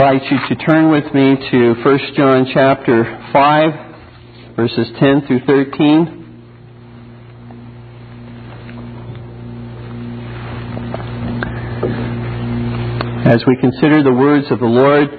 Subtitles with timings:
[0.00, 6.16] invite you to turn with me to 1 John chapter 5, verses 10 through 13.
[13.26, 15.12] As we consider the words of the Lord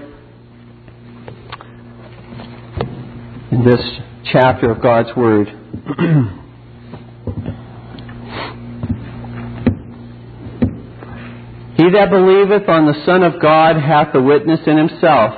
[3.52, 3.82] in this
[4.32, 5.48] chapter of God's Word.
[11.92, 15.36] He that believeth on the Son of God hath a witness in himself.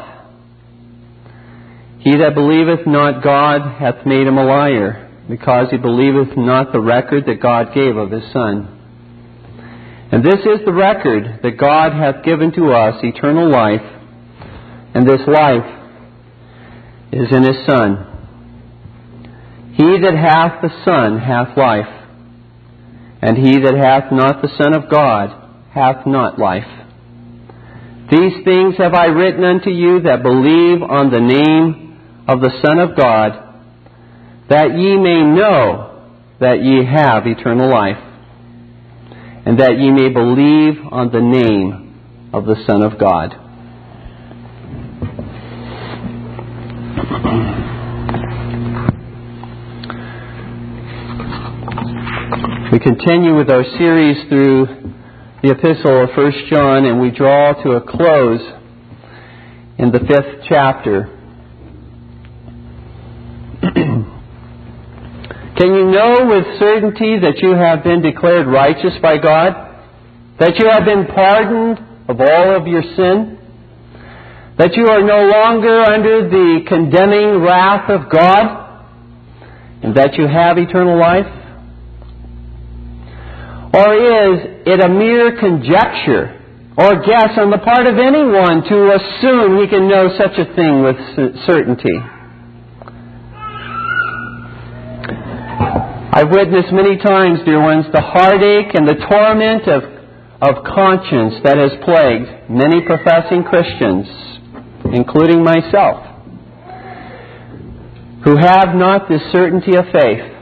[1.97, 6.79] He that believeth not God hath made him a liar, because he believeth not the
[6.79, 8.69] record that God gave of his Son.
[10.11, 13.81] And this is the record that God hath given to us eternal life,
[14.93, 15.65] and this life
[17.11, 17.97] is in his Son.
[19.73, 21.89] He that hath the Son hath life,
[23.23, 25.39] and he that hath not the Son of God
[25.73, 26.67] hath not life.
[28.11, 32.77] These things have I written unto you that believe on the name of the Son
[32.77, 33.31] of God,
[34.49, 35.89] that ye may know
[36.39, 37.97] that ye have eternal life,
[39.45, 43.39] and that ye may believe on the name of the Son of God.
[52.71, 54.82] We continue with our series through
[55.43, 58.39] the epistle of 1 John, and we draw to a close
[59.77, 61.19] in the fifth chapter.
[65.59, 69.51] Can you know with certainty that you have been declared righteous by God?
[70.39, 73.37] That you have been pardoned of all of your sin?
[74.57, 78.85] That you are no longer under the condemning wrath of God?
[79.83, 81.42] And that you have eternal life?
[83.73, 86.39] Or is it a mere conjecture
[86.77, 90.83] or guess on the part of anyone to assume he can know such a thing
[90.85, 90.97] with
[91.45, 91.97] certainty?
[96.13, 99.81] I've witnessed many times, dear ones, the heartache and the torment of,
[100.45, 104.05] of conscience that has plagued many professing Christians,
[104.93, 106.05] including myself,
[108.23, 110.32] who have not this certainty of faith.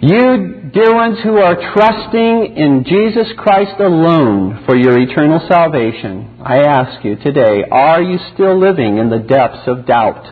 [0.00, 6.58] You, dear ones, who are trusting in Jesus Christ alone for your eternal salvation, I
[6.58, 10.24] ask you today, are you still living in the depths of doubt?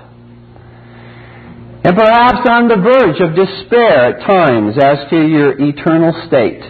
[1.82, 6.62] And perhaps on the verge of despair at times as to your eternal state.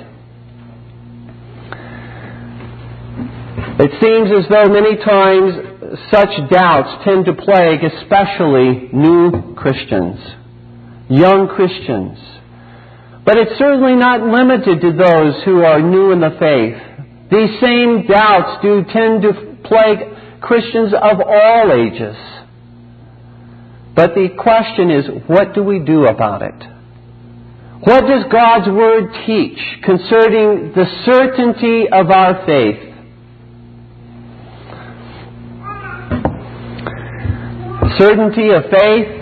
[3.78, 10.18] It seems as though many times such doubts tend to plague especially new Christians,
[11.10, 12.35] young Christians
[13.26, 16.78] but it's certainly not limited to those who are new in the faith.
[17.28, 22.16] These same doubts do tend to plague Christians of all ages.
[23.96, 26.54] But the question is, what do we do about it?
[27.80, 32.94] What does God's Word teach concerning the certainty of our faith?
[37.98, 39.15] Certainty of faith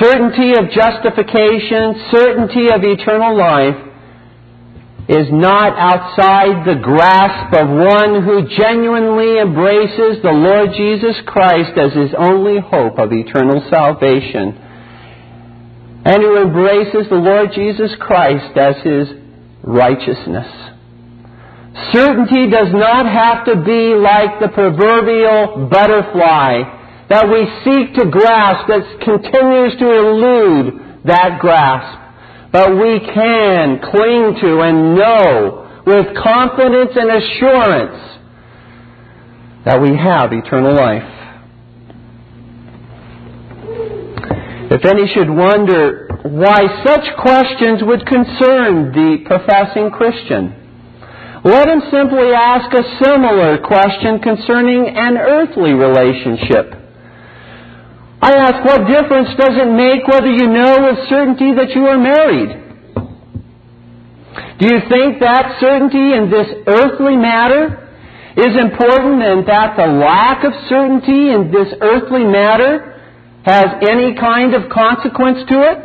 [0.00, 3.76] certainty of justification, certainty of eternal life,
[5.08, 11.92] is not outside the grasp of one who genuinely embraces the Lord Jesus Christ as
[11.94, 14.52] his only hope of eternal salvation,
[16.04, 19.08] and who embraces the Lord Jesus Christ as his
[19.62, 20.46] righteousness.
[21.92, 26.77] Certainty does not have to be like the proverbial butterfly
[27.08, 31.98] that we seek to grasp that continues to elude that grasp.
[32.52, 38.20] But we can cling to and know with confidence and assurance
[39.64, 41.18] that we have eternal life.
[44.70, 50.52] If any should wonder why such questions would concern the professing Christian,
[51.44, 56.87] let him simply ask a similar question concerning an earthly relationship.
[58.20, 61.98] I ask, what difference does it make whether you know with certainty that you are
[61.98, 62.50] married?
[64.58, 67.78] Do you think that certainty in this earthly matter
[68.36, 72.98] is important and that the lack of certainty in this earthly matter
[73.46, 75.78] has any kind of consequence to it?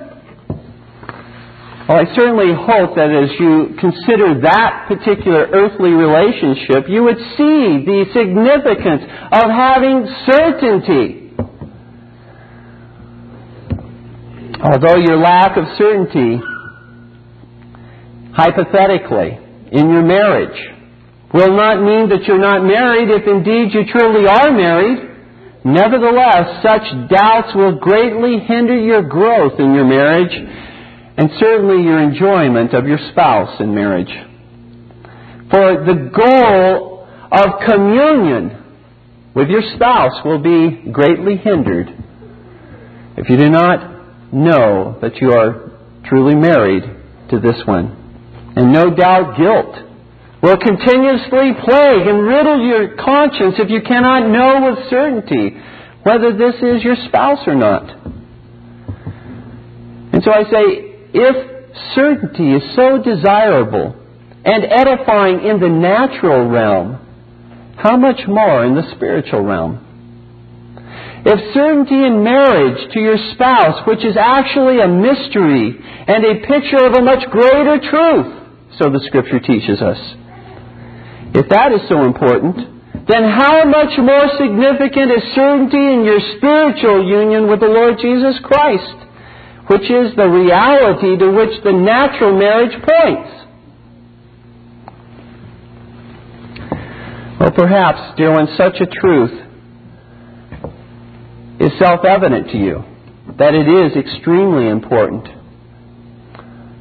[1.85, 7.85] Well, I certainly hope that as you consider that particular earthly relationship, you would see
[7.85, 11.22] the significance of having certainty
[14.63, 16.39] Although your lack of certainty,
[18.31, 19.37] hypothetically,
[19.73, 20.57] in your marriage
[21.33, 25.09] will not mean that you're not married if indeed you truly are married.
[25.65, 30.31] Nevertheless, such doubts will greatly hinder your growth in your marriage
[31.17, 34.13] and certainly your enjoyment of your spouse in marriage.
[35.51, 38.63] For the goal of communion
[39.35, 41.89] with your spouse will be greatly hindered
[43.17, 43.92] if you do not
[44.33, 45.71] know that you are
[46.05, 46.83] truly married
[47.29, 48.53] to this one.
[48.55, 49.75] And no doubt guilt
[50.41, 55.57] will continuously plague and riddle your conscience if you cannot know with certainty
[56.03, 57.89] whether this is your spouse or not.
[60.13, 60.63] And so I say,
[61.13, 61.35] if
[61.95, 63.95] certainty is so desirable
[64.45, 66.99] and edifying in the natural realm,
[67.77, 69.82] how much more in the spiritual realm?
[71.25, 76.83] If certainty in marriage to your spouse, which is actually a mystery and a picture
[76.83, 78.27] of a much greater truth,
[78.77, 79.97] so the Scripture teaches us,
[81.33, 87.07] if that is so important, then how much more significant is certainty in your spiritual
[87.07, 88.95] union with the Lord Jesus Christ,
[89.67, 93.31] which is the reality to which the natural marriage points?
[97.39, 99.52] Well, perhaps, dear one, such a truth
[101.63, 102.83] is self evident to you
[103.39, 105.25] that it is extremely important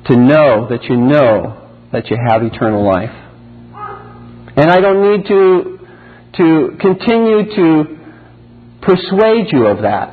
[0.06, 3.14] to know that you know that you have eternal life.
[4.56, 5.78] And I don't need to,
[6.36, 7.98] to continue to
[8.82, 10.12] persuade you of that.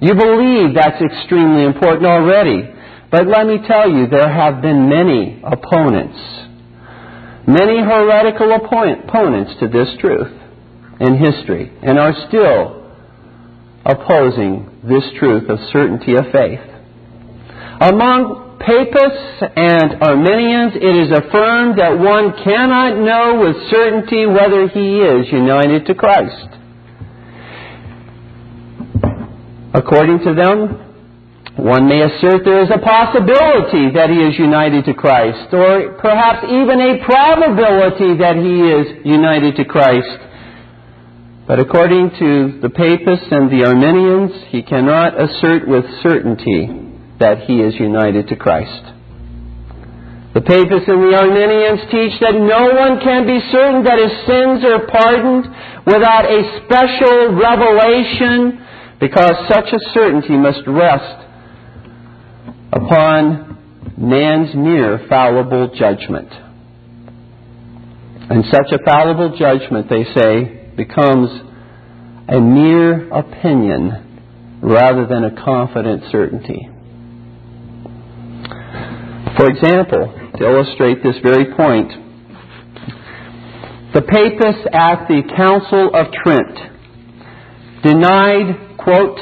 [0.00, 2.68] You believe that's extremely important already.
[3.10, 6.18] But let me tell you, there have been many opponents,
[7.46, 10.32] many heretical opponents to this truth
[11.00, 12.85] in history, and are still
[13.86, 16.60] opposing this truth of certainty of faith.
[17.80, 24.98] Among Papists and Arminians, it is affirmed that one cannot know with certainty whether he
[24.98, 26.48] is united to Christ.
[29.72, 30.82] According to them,
[31.56, 36.44] one may assert there is a possibility that he is united to Christ, or perhaps
[36.48, 40.25] even a probability that he is united to Christ.
[41.46, 46.66] But according to the Papists and the Arminians, he cannot assert with certainty
[47.20, 48.82] that he is united to Christ.
[50.34, 54.66] The Papists and the Arminians teach that no one can be certain that his sins
[54.66, 55.46] are pardoned
[55.86, 58.60] without a special revelation
[58.98, 61.24] because such a certainty must rest
[62.72, 63.56] upon
[63.96, 66.28] man's mere fallible judgment.
[68.28, 71.30] And such a fallible judgment, they say, becomes
[72.28, 76.68] a mere opinion rather than a confident certainty.
[79.36, 81.92] For example, to illustrate this very point,
[83.92, 86.58] the papists at the Council of Trent
[87.82, 89.18] denied, quote,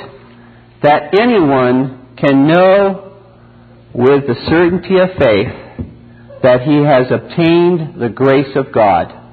[0.83, 3.19] that anyone can know
[3.95, 5.65] with the certainty of faith
[6.43, 9.24] that he has obtained the grace of God.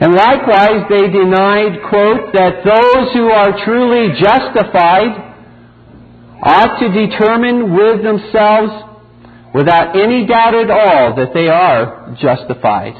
[0.00, 5.32] And likewise, they denied, quote, that those who are truly justified
[6.42, 8.72] ought to determine with themselves
[9.54, 12.94] without any doubt at all that they are justified.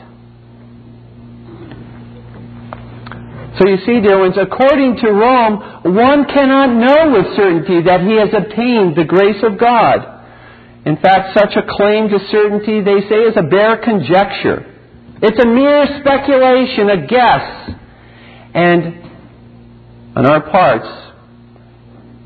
[3.58, 8.18] So you see, dear ones, according to Rome, one cannot know with certainty that he
[8.18, 9.98] has obtained the grace of God.
[10.86, 14.73] In fact, such a claim to certainty, they say, is a bare conjecture.
[15.26, 17.70] It's a mere speculation, a guess.
[18.52, 18.82] And
[20.14, 20.86] on our parts,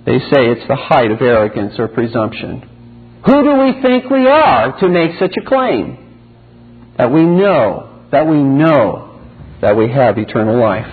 [0.04, 3.20] they say it's the height of arrogance or presumption.
[3.24, 6.92] Who do we think we are to make such a claim?
[6.98, 9.20] That we know, that we know
[9.60, 10.92] that we have eternal life.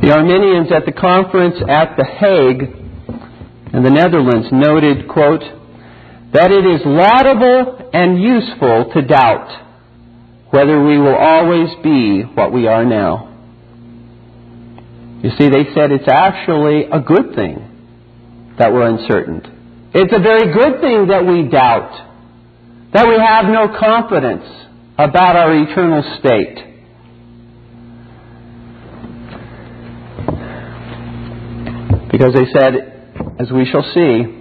[0.00, 2.62] The Arminians at the conference at The Hague
[3.74, 5.42] in the Netherlands noted, quote,
[6.32, 9.66] that it is laudable and useful to doubt
[10.50, 13.28] whether we will always be what we are now.
[15.22, 19.90] You see, they said it's actually a good thing that we're uncertain.
[19.92, 21.90] It's a very good thing that we doubt,
[22.92, 24.44] that we have no confidence
[24.98, 26.66] about our eternal state.
[32.10, 32.74] Because they said,
[33.38, 34.39] as we shall see,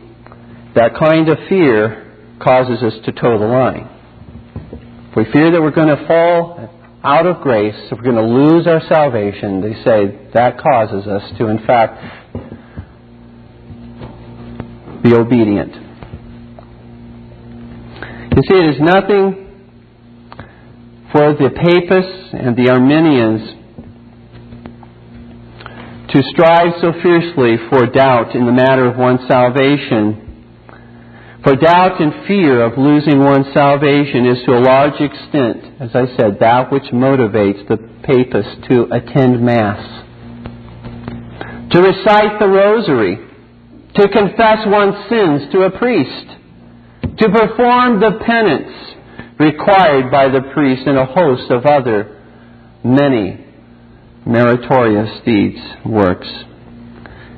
[0.76, 2.06] that kind of fear
[2.42, 3.90] causes us to toe the line.
[5.12, 6.70] If we fear that we're going to fall
[7.04, 11.24] out of grace, if we're going to lose our salvation, they say that causes us
[11.38, 11.98] to, in fact,
[15.04, 15.74] be obedient.
[18.36, 19.46] You see, it is nothing
[21.12, 23.56] for the Papists and the Arminians
[26.10, 30.29] to strive so fiercely for doubt in the matter of one's salvation.
[31.44, 36.08] For doubt and fear of losing one's salvation is to a large extent, as I
[36.18, 39.80] said, that which motivates the papist to attend Mass,
[41.72, 43.16] to recite the Rosary,
[43.96, 46.28] to confess one's sins to a priest,
[47.20, 48.74] to perform the penance
[49.40, 52.18] required by the priest and a host of other
[52.84, 53.46] many
[54.26, 56.28] meritorious deeds, works.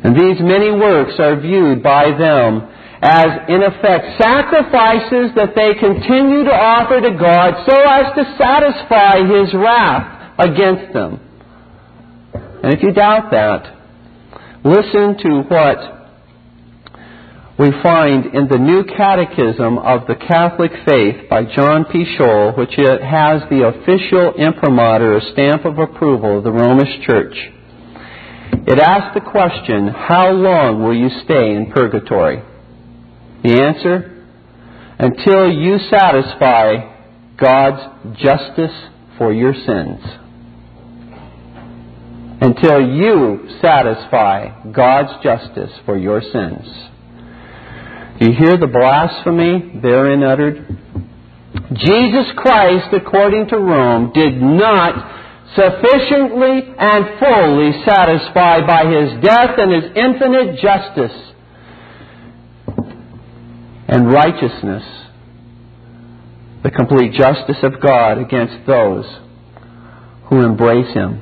[0.04, 2.68] And these many works are viewed by them
[3.02, 9.26] as, in effect, sacrifices that they continue to offer to God so as to satisfy
[9.26, 11.20] His wrath against them.
[12.64, 13.66] And if you doubt that,
[14.64, 16.02] listen to what
[17.58, 22.06] we find in the New Catechism of the Catholic Faith by John P.
[22.18, 27.36] Scholl, which has the official imprimatur, a stamp of approval of the Romish Church.
[28.68, 32.44] It asks the question, how long will you stay in purgatory?
[33.44, 34.26] The answer?
[35.00, 36.92] Until you satisfy
[37.38, 38.76] God's justice
[39.18, 40.00] for your sins.
[42.42, 46.68] Until you satisfy God's justice for your sins.
[48.20, 50.78] You hear the blasphemy therein uttered?
[51.74, 55.20] Jesus Christ, according to Rome, did not
[55.56, 61.32] sufficiently and fully satisfy by his death and his infinite justice
[63.92, 64.84] and righteousness
[66.64, 69.06] the complete justice of God against those
[70.30, 71.22] who embrace him.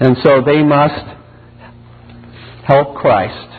[0.00, 1.16] And so they must
[2.66, 3.56] help Christ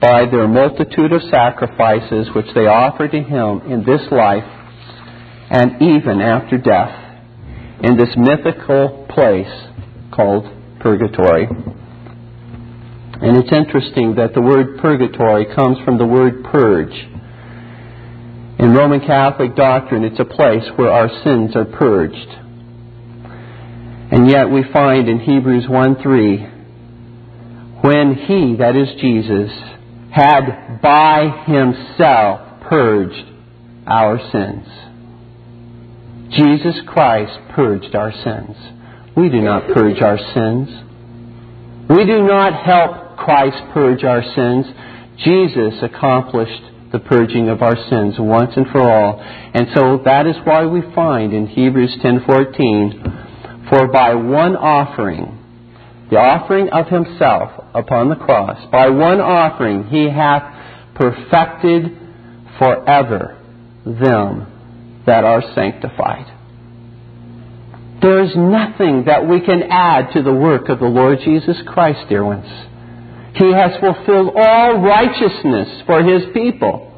[0.00, 4.44] by their multitude of sacrifices which they offer to Him in this life
[5.50, 6.98] and even after death
[7.82, 9.50] in this mythical place
[10.12, 10.46] called
[10.80, 11.48] purgatory.
[13.22, 16.92] And it's interesting that the word purgatory comes from the word purge.
[18.58, 22.28] In Roman Catholic doctrine, it's a place where our sins are purged.
[24.10, 26.36] And yet we find in Hebrews 1 3
[27.82, 29.52] when he, that is Jesus,
[30.10, 33.30] had by himself purged
[33.86, 34.66] our sins.
[36.32, 38.56] Jesus Christ purged our sins.
[39.16, 40.68] We do not purge our sins.
[41.88, 44.66] We do not help Christ purge our sins.
[45.18, 46.62] Jesus accomplished
[46.92, 49.20] the purging of our sins once and for all.
[49.20, 55.38] And so that is why we find in Hebrews 10:14 for by one offering
[56.10, 60.42] the offering of himself upon the cross, by one offering he hath
[60.94, 61.96] perfected
[62.58, 63.38] forever
[63.86, 64.46] them
[65.06, 66.26] that are sanctified.
[68.02, 72.10] There is nothing that we can add to the work of the Lord Jesus Christ,
[72.10, 72.46] dear ones.
[73.34, 76.92] He has fulfilled all righteousness for his people.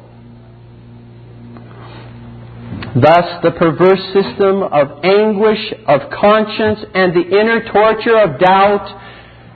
[2.95, 9.01] Thus, the perverse system of anguish of conscience and the inner torture of doubt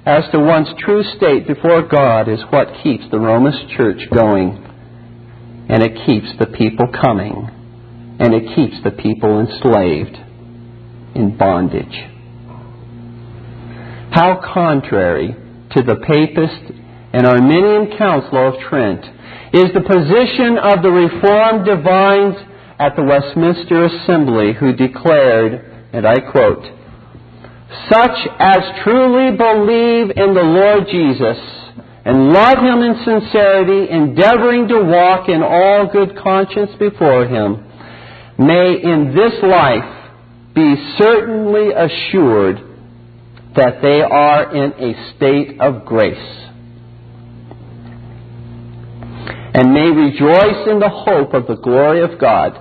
[0.05, 4.65] as to one's true state before God is what keeps the Romish church going.
[5.69, 7.49] And it keeps the people coming.
[8.19, 10.17] And it keeps the people enslaved
[11.15, 11.95] in bondage.
[14.11, 15.35] How contrary
[15.71, 16.73] to the Papist
[17.13, 19.05] and Arminian Council of Trent
[19.53, 22.35] is the position of the Reformed divines
[22.79, 26.63] at the Westminster Assembly who declared, and I quote,
[27.89, 31.37] such as truly believe in the Lord Jesus
[32.05, 37.65] and love Him in sincerity, endeavoring to walk in all good conscience before Him,
[38.39, 42.68] may in this life be certainly assured
[43.55, 46.39] that they are in a state of grace
[49.53, 52.53] and may rejoice in the hope of the glory of God,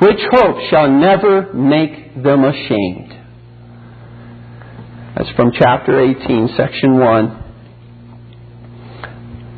[0.00, 3.10] which hope shall never make them ashamed.
[5.16, 7.40] That's from chapter 18, section 1.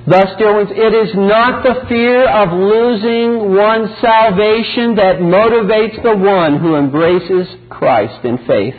[0.09, 6.17] Thus, dear ones, it is not the fear of losing one's salvation that motivates the
[6.17, 8.75] one who embraces Christ in faith.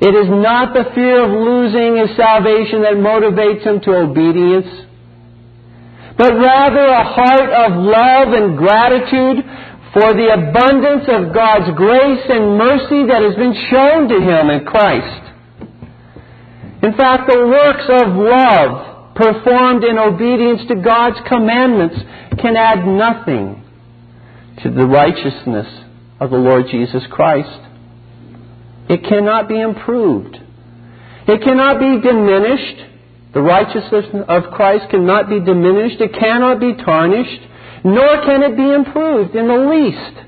[0.00, 4.66] It is not the fear of losing his salvation that motivates him to obedience,
[6.18, 9.44] but rather a heart of love and gratitude
[9.94, 14.64] for the abundance of God's grace and mercy that has been shown to him in
[14.66, 15.22] Christ.
[16.82, 21.96] In fact, the works of love performed in obedience to God's commandments
[22.42, 23.62] can add nothing
[24.62, 25.66] to the righteousness
[26.20, 27.60] of the Lord Jesus Christ.
[28.88, 30.38] It cannot be improved.
[31.26, 32.90] It cannot be diminished.
[33.32, 36.00] The righteousness of Christ cannot be diminished.
[36.00, 37.42] It cannot be tarnished.
[37.84, 40.24] Nor can it be improved in the least.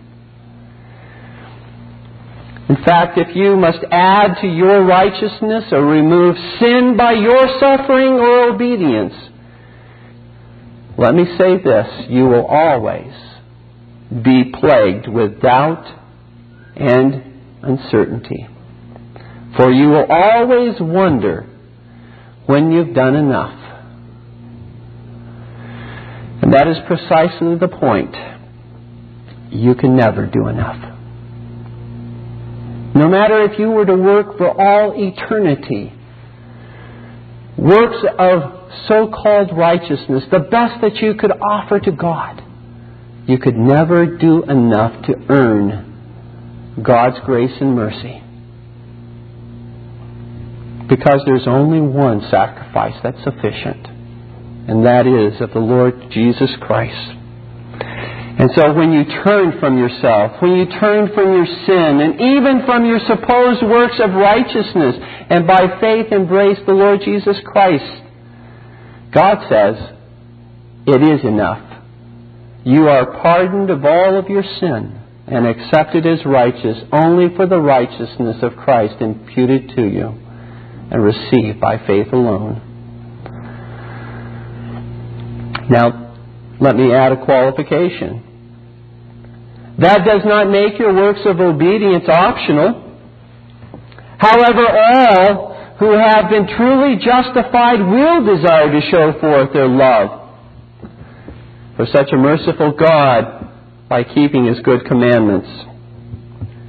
[2.68, 8.14] In fact, if you must add to your righteousness or remove sin by your suffering
[8.14, 9.14] or obedience,
[10.98, 13.12] let me say this you will always
[14.10, 15.86] be plagued with doubt
[16.75, 17.25] and
[17.68, 18.46] uncertainty.
[19.56, 21.46] For you will always wonder
[22.46, 23.58] when you've done enough.
[26.42, 28.14] And that is precisely the point.
[29.50, 30.76] You can never do enough.
[32.94, 35.92] No matter if you were to work for all eternity,
[37.58, 42.42] works of so called righteousness, the best that you could offer to God,
[43.26, 45.95] you could never do enough to earn
[46.83, 48.23] God's grace and mercy.
[50.88, 53.87] Because there's only one sacrifice that's sufficient,
[54.68, 57.16] and that is of the Lord Jesus Christ.
[58.38, 62.66] And so when you turn from yourself, when you turn from your sin, and even
[62.66, 64.97] from your supposed works of righteousness,
[65.30, 68.02] and by faith embrace the Lord Jesus Christ,
[69.12, 69.76] God says,
[70.87, 71.62] it is enough.
[72.64, 77.59] You are pardoned of all of your sin and accepted as righteous only for the
[77.59, 80.14] righteousness of Christ imputed to you
[80.90, 82.62] and received by faith alone.
[85.68, 86.14] Now,
[86.61, 88.23] let me add a qualification.
[89.78, 92.83] That does not make your works of obedience optional.
[94.18, 100.23] However, all who have been truly justified will desire to show forth their love
[101.76, 103.35] for such a merciful God
[103.88, 105.48] by keeping His good commandments.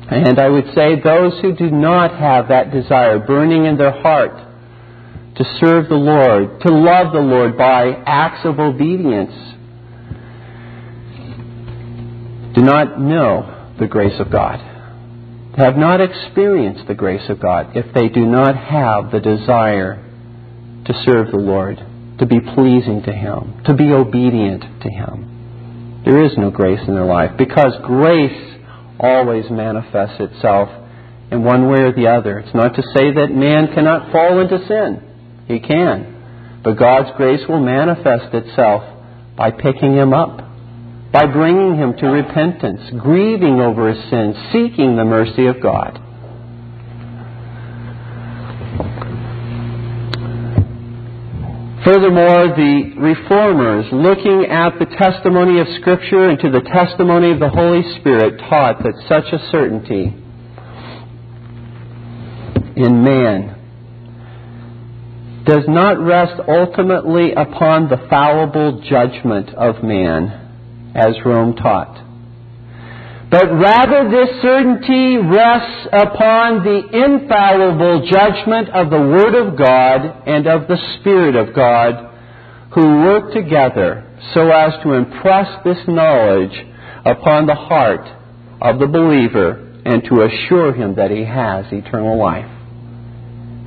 [0.09, 4.37] And I would say those who do not have that desire burning in their heart
[5.35, 9.33] to serve the Lord, to love the Lord by acts of obedience,
[12.55, 14.59] do not know the grace of God,
[15.57, 20.03] have not experienced the grace of God if they do not have the desire
[20.85, 21.77] to serve the Lord,
[22.19, 25.26] to be pleasing to Him, to be obedient to Him.
[26.07, 28.55] There is no grace in their life because grace
[28.97, 30.69] always manifests itself
[31.31, 32.39] in one way or the other.
[32.39, 35.03] It's not to say that man cannot fall into sin.
[35.49, 36.61] He can.
[36.63, 38.83] But God's grace will manifest itself
[39.35, 40.47] by picking him up
[41.11, 45.99] by bringing him to repentance, grieving over his sins, seeking the mercy of God.
[51.87, 57.47] Furthermore, the reformers, looking at the testimony of Scripture and to the testimony of the
[57.47, 60.13] Holy Spirit, taught that such a certainty
[62.75, 63.55] in man
[65.45, 72.06] does not rest ultimately upon the fallible judgment of man as Rome taught.
[73.29, 80.47] But rather this certainty rests upon the infallible judgment of the Word of God and
[80.47, 82.07] of the Spirit of God
[82.73, 86.55] who work together so as to impress this knowledge
[87.05, 88.07] upon the heart
[88.61, 92.49] of the believer and to assure him that he has eternal life.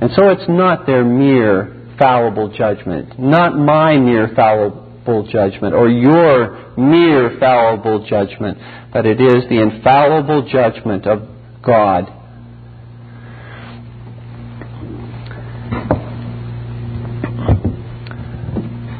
[0.01, 6.75] And so it's not their mere fallible judgment, not my mere fallible judgment, or your
[6.77, 8.57] mere fallible judgment,
[8.93, 11.27] but it is the infallible judgment of
[11.63, 12.05] God.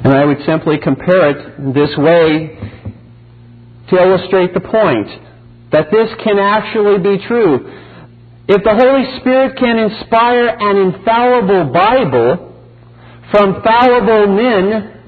[0.03, 2.57] And I would simply compare it this way
[3.89, 5.07] to illustrate the point
[5.71, 7.77] that this can actually be true.
[8.47, 12.51] If the Holy Spirit can inspire an infallible Bible
[13.31, 15.00] from fallible men,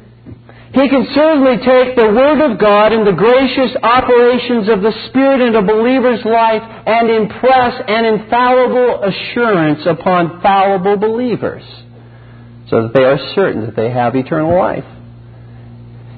[0.73, 5.45] he can certainly take the Word of God and the gracious operations of the Spirit
[5.45, 11.61] in a believer's life and impress an infallible assurance upon fallible believers
[12.71, 14.85] so that they are certain that they have eternal life.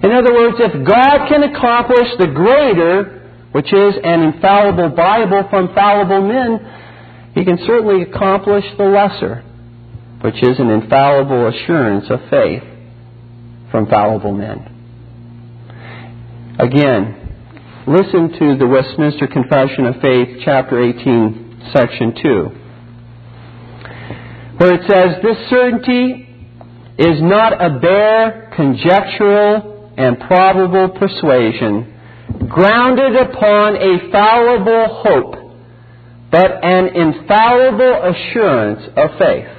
[0.02, 5.76] In other words, if God can accomplish the greater, which is an infallible Bible from
[5.76, 9.44] fallible men, He can certainly accomplish the lesser,
[10.22, 12.64] which is an infallible assurance of faith
[13.76, 14.72] from fallible men.
[16.58, 17.36] Again,
[17.86, 22.50] listen to the Westminster Confession of Faith, chapter 18, section 2,
[24.60, 26.26] where it says, This certainty
[26.98, 31.92] is not a bare, conjectural, and probable persuasion,
[32.48, 35.36] grounded upon a fallible hope,
[36.32, 39.55] but an infallible assurance of faith.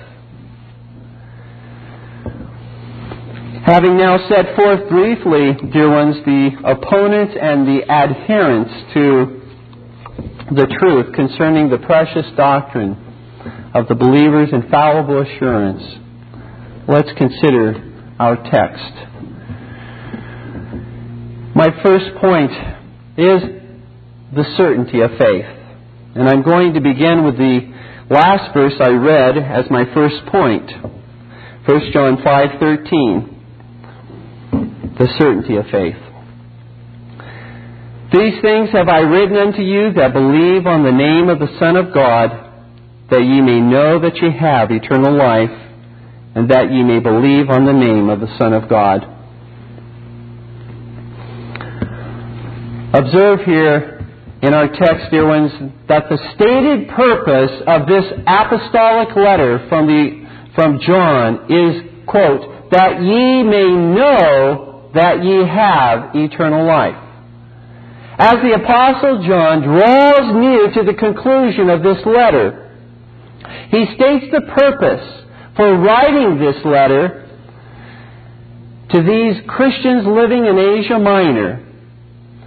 [3.66, 9.42] Having now set forth briefly, dear ones, the opponents and the adherents to
[10.54, 12.94] the truth concerning the precious doctrine
[13.74, 15.82] of the believer's infallible assurance,
[16.86, 18.94] let's consider our text.
[21.56, 22.52] My first point
[23.18, 23.42] is
[24.32, 25.50] the certainty of faith.
[26.14, 27.66] And I'm going to begin with the
[28.10, 30.70] last verse I read as my first point.
[31.66, 33.35] 1 John 5:13.
[34.98, 35.96] The certainty of faith.
[38.12, 41.76] These things have I written unto you that believe on the name of the Son
[41.76, 42.30] of God,
[43.10, 45.50] that ye may know that ye have eternal life,
[46.34, 49.04] and that ye may believe on the name of the Son of God.
[52.94, 54.06] Observe here
[54.40, 55.52] in our text, dear ones,
[55.88, 63.02] that the stated purpose of this apostolic letter from, the, from John is, quote, that
[63.02, 64.65] ye may know
[64.96, 66.96] that ye have eternal life.
[68.18, 72.62] As the Apostle John draws near to the conclusion of this letter,
[73.70, 77.28] he states the purpose for writing this letter
[78.92, 81.66] to these Christians living in Asia Minor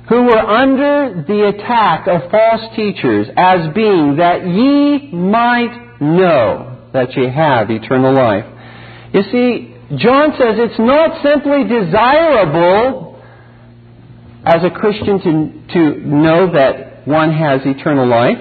[0.09, 7.15] who were under the attack of false teachers as being that ye might know that
[7.15, 8.45] ye have eternal life.
[9.13, 13.19] You see, John says it's not simply desirable
[14.45, 18.38] as a Christian to, to know that one has eternal life.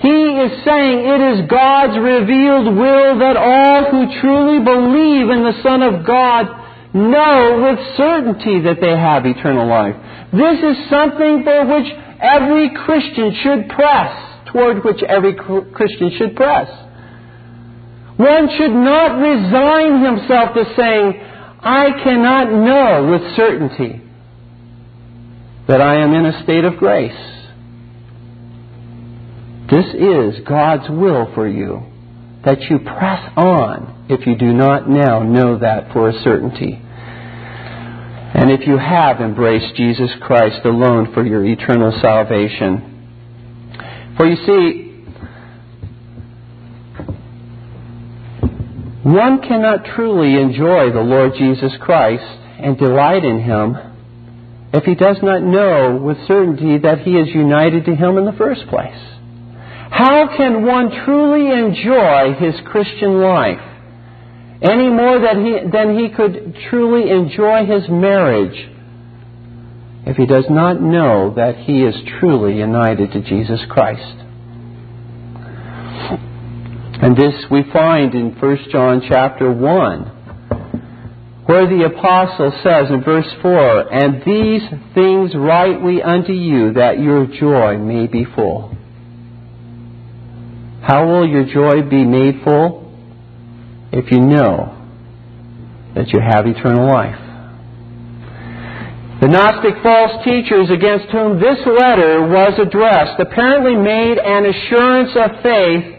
[0.00, 5.62] He is saying it is God's revealed will that all who truly believe in the
[5.62, 6.46] Son of God
[6.94, 9.96] know with certainty that they have eternal life.
[10.32, 14.12] This is something for which every Christian should press,
[14.52, 16.68] toward which every Christian should press.
[18.16, 21.20] One should not resign himself to saying,
[21.60, 24.00] I cannot know with certainty
[25.68, 27.12] that I am in a state of grace.
[29.70, 31.82] This is God's will for you,
[32.44, 36.80] that you press on if you do not now know that for a certainty.
[38.38, 42.92] And if you have embraced Jesus Christ alone for your eternal salvation.
[44.16, 44.85] For you see,
[49.06, 52.24] one cannot truly enjoy the Lord Jesus Christ
[52.58, 53.76] and delight in Him
[54.72, 58.32] if he does not know with certainty that he is united to Him in the
[58.32, 58.98] first place.
[59.90, 63.62] How can one truly enjoy his Christian life
[64.60, 68.58] any more than he, than he could truly enjoy his marriage
[70.04, 74.25] if he does not know that he is truly united to Jesus Christ?
[77.02, 80.12] And this we find in 1 John chapter 1
[81.46, 84.62] where the apostle says in verse 4, And these
[84.94, 88.76] things write we unto you, that your joy may be full.
[90.82, 92.92] How will your joy be made full?
[93.92, 94.72] If you know
[95.94, 97.22] that you have eternal life.
[99.20, 105.42] The Gnostic false teachers against whom this letter was addressed apparently made an assurance of
[105.42, 105.95] faith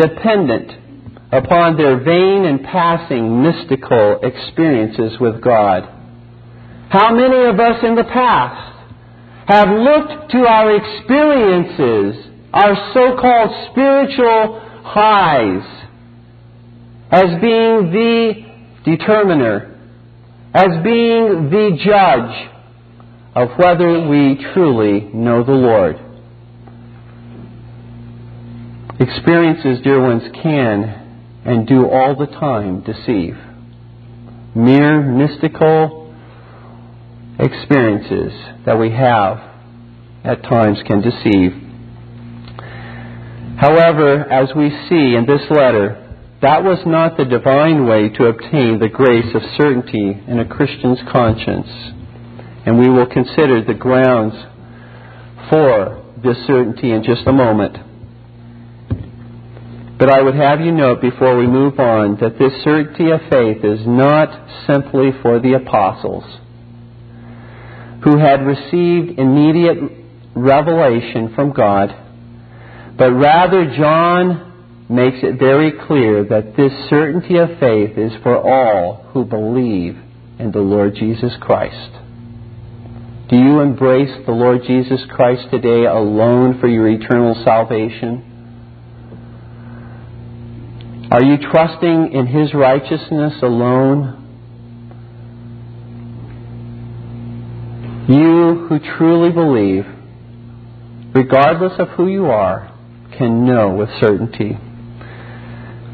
[0.00, 0.72] dependent
[1.32, 5.88] upon their vain and passing mystical experiences with God.
[6.90, 8.70] How many of us in the past
[9.46, 15.62] have looked to our experiences, our so-called spiritual highs,
[17.12, 18.44] as being the
[18.84, 19.78] determiner,
[20.54, 22.50] as being the judge
[23.34, 26.09] of whether we truly know the Lord.
[29.00, 33.34] Experiences, dear ones, can and do all the time deceive.
[34.54, 36.14] Mere mystical
[37.38, 38.30] experiences
[38.66, 39.38] that we have
[40.22, 41.52] at times can deceive.
[43.58, 45.96] However, as we see in this letter,
[46.42, 51.00] that was not the divine way to obtain the grace of certainty in a Christian's
[51.10, 51.68] conscience.
[52.66, 54.34] And we will consider the grounds
[55.48, 57.89] for this certainty in just a moment.
[60.00, 63.62] But I would have you note before we move on that this certainty of faith
[63.62, 64.30] is not
[64.66, 66.24] simply for the apostles
[68.02, 69.76] who had received immediate
[70.34, 71.94] revelation from God,
[72.96, 79.04] but rather John makes it very clear that this certainty of faith is for all
[79.12, 79.98] who believe
[80.38, 81.92] in the Lord Jesus Christ.
[83.28, 88.29] Do you embrace the Lord Jesus Christ today alone for your eternal salvation?
[91.10, 94.16] Are you trusting in His righteousness alone?
[98.08, 99.86] You who truly believe,
[101.12, 102.72] regardless of who you are,
[103.18, 104.56] can know with certainty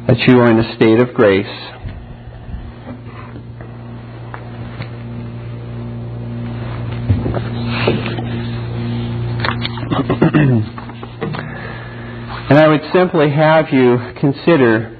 [0.06, 1.46] that you are in a state of grace.
[12.50, 14.95] and I would simply have you consider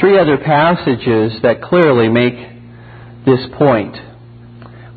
[0.00, 2.34] three other passages that clearly make
[3.26, 3.96] this point.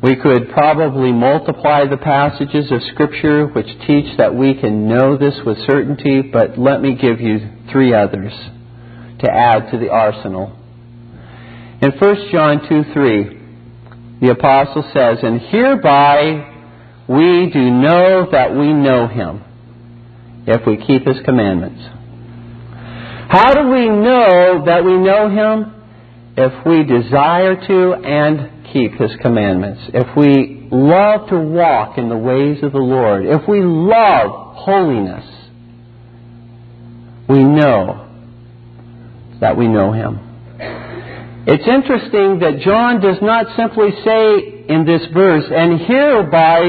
[0.02, 5.38] We could probably multiply the passages of Scripture which teach that we can know this
[5.46, 7.38] with certainty, but let me give you
[7.70, 8.32] three others
[9.20, 10.58] to add to the arsenal.
[11.80, 13.38] In 1 John 2 3,
[14.22, 16.52] the Apostle says, And hereby
[17.08, 19.42] we do know that we know him,
[20.46, 22.01] if we keep his commandments.
[23.32, 25.74] How do we know that we know Him?
[26.36, 29.80] If we desire to and keep His commandments.
[29.94, 33.24] If we love to walk in the ways of the Lord.
[33.24, 35.24] If we love holiness.
[37.26, 38.06] We know
[39.40, 40.18] that we know Him.
[41.46, 46.60] It's interesting that John does not simply say in this verse, and hereby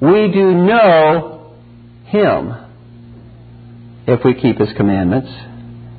[0.00, 1.56] we do know
[2.04, 2.61] Him
[4.06, 5.30] if we keep His commandments.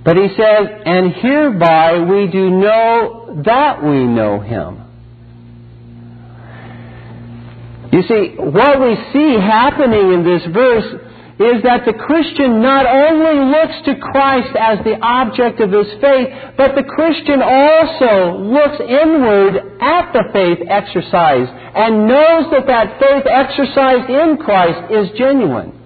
[0.03, 4.83] But he says, and hereby we do know that we know Him.
[7.93, 10.99] You see, what we see happening in this verse
[11.39, 16.29] is that the Christian not only looks to Christ as the object of his faith,
[16.57, 23.25] but the Christian also looks inward at the faith exercised and knows that that faith
[23.29, 25.82] exercised in Christ is genuine.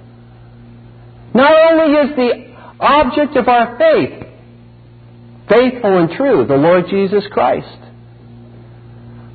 [1.38, 2.32] Not only is the
[2.80, 4.26] object of our faith
[5.48, 7.78] faithful and true, the Lord Jesus Christ,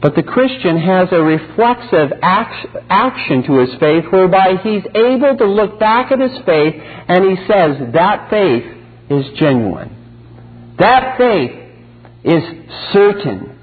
[0.02, 5.78] but the Christian has a reflexive action to his faith whereby he's able to look
[5.78, 8.64] back at his faith and he says, that faith
[9.08, 10.74] is genuine.
[10.80, 11.52] That faith
[12.24, 12.42] is
[12.92, 13.56] certain.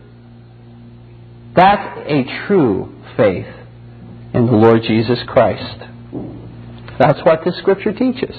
[1.58, 3.54] That's a true faith
[4.34, 5.89] in the Lord Jesus Christ.
[7.00, 8.36] That's what the Scripture teaches.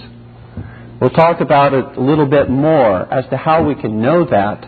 [1.00, 4.60] We'll talk about it a little bit more as to how we can know that,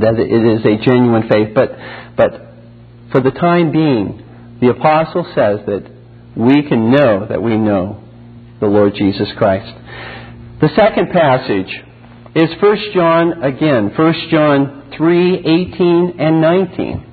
[0.00, 1.54] that it is a genuine faith.
[1.54, 1.72] But,
[2.16, 2.32] but
[3.12, 4.24] for the time being,
[4.62, 5.84] the Apostle says that
[6.34, 8.02] we can know that we know
[8.58, 9.76] the Lord Jesus Christ.
[10.62, 11.68] The second passage
[12.34, 17.11] is 1 John, again, 1 John 3, 18 and 19.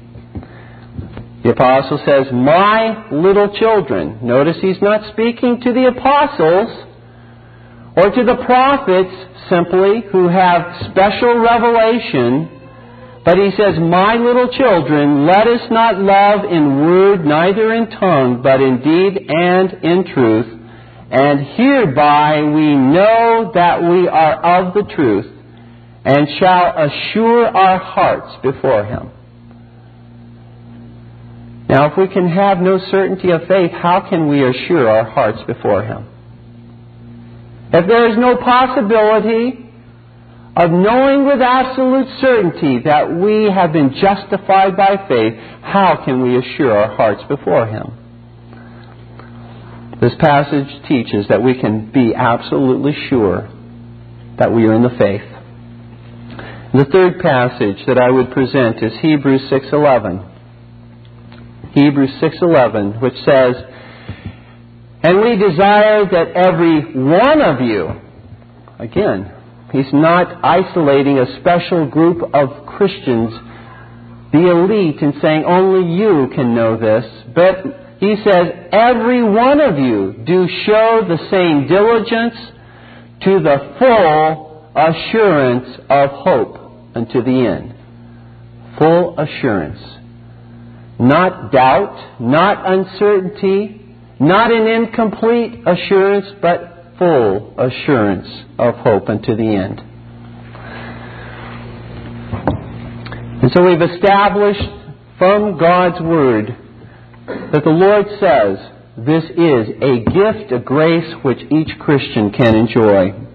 [1.49, 4.19] The apostle says, My little children.
[4.21, 6.69] Notice he's not speaking to the apostles
[7.97, 9.09] or to the prophets
[9.49, 12.53] simply who have special revelation,
[13.25, 18.43] but he says, My little children, let us not love in word, neither in tongue,
[18.43, 20.53] but in deed and in truth.
[21.09, 25.25] And hereby we know that we are of the truth,
[26.05, 29.09] and shall assure our hearts before him.
[31.69, 35.39] Now, if we can have no certainty of faith, how can we assure our hearts
[35.45, 36.07] before Him?
[37.71, 39.69] If there is no possibility
[40.55, 46.39] of knowing with absolute certainty that we have been justified by faith, how can we
[46.39, 47.93] assure our hearts before Him?
[50.01, 53.47] This passage teaches that we can be absolutely sure
[54.39, 55.21] that we are in the faith.
[56.73, 60.38] The third passage that I would present is Hebrews 6:11.
[61.73, 63.55] Hebrews 6:11, which says,
[65.03, 67.95] "And we desire that every one of you
[68.79, 69.29] again,
[69.71, 73.31] he's not isolating a special group of Christians,
[74.31, 77.05] the elite, and saying only you can know this,
[77.35, 77.65] but
[77.99, 82.35] he says, every one of you do show the same diligence
[83.23, 87.75] to the full assurance of hope unto the end.
[88.77, 89.98] Full assurance.
[90.99, 93.81] Not doubt, not uncertainty,
[94.19, 98.27] not an incomplete assurance, but full assurance
[98.59, 99.81] of hope unto the end.
[103.41, 104.69] And so we've established
[105.17, 106.55] from God's Word
[107.53, 108.57] that the Lord says
[108.97, 113.28] this is a gift, a grace which each Christian can enjoy.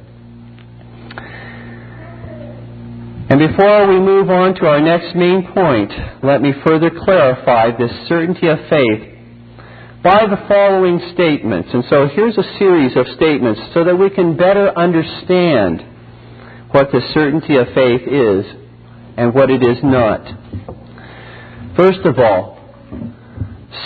[3.30, 5.90] And before we move on to our next main point,
[6.22, 9.14] let me further clarify this certainty of faith
[10.02, 11.70] by the following statements.
[11.72, 15.80] And so here's a series of statements so that we can better understand
[16.70, 18.44] what the certainty of faith is
[19.16, 20.20] and what it is not.
[21.76, 22.60] First of all,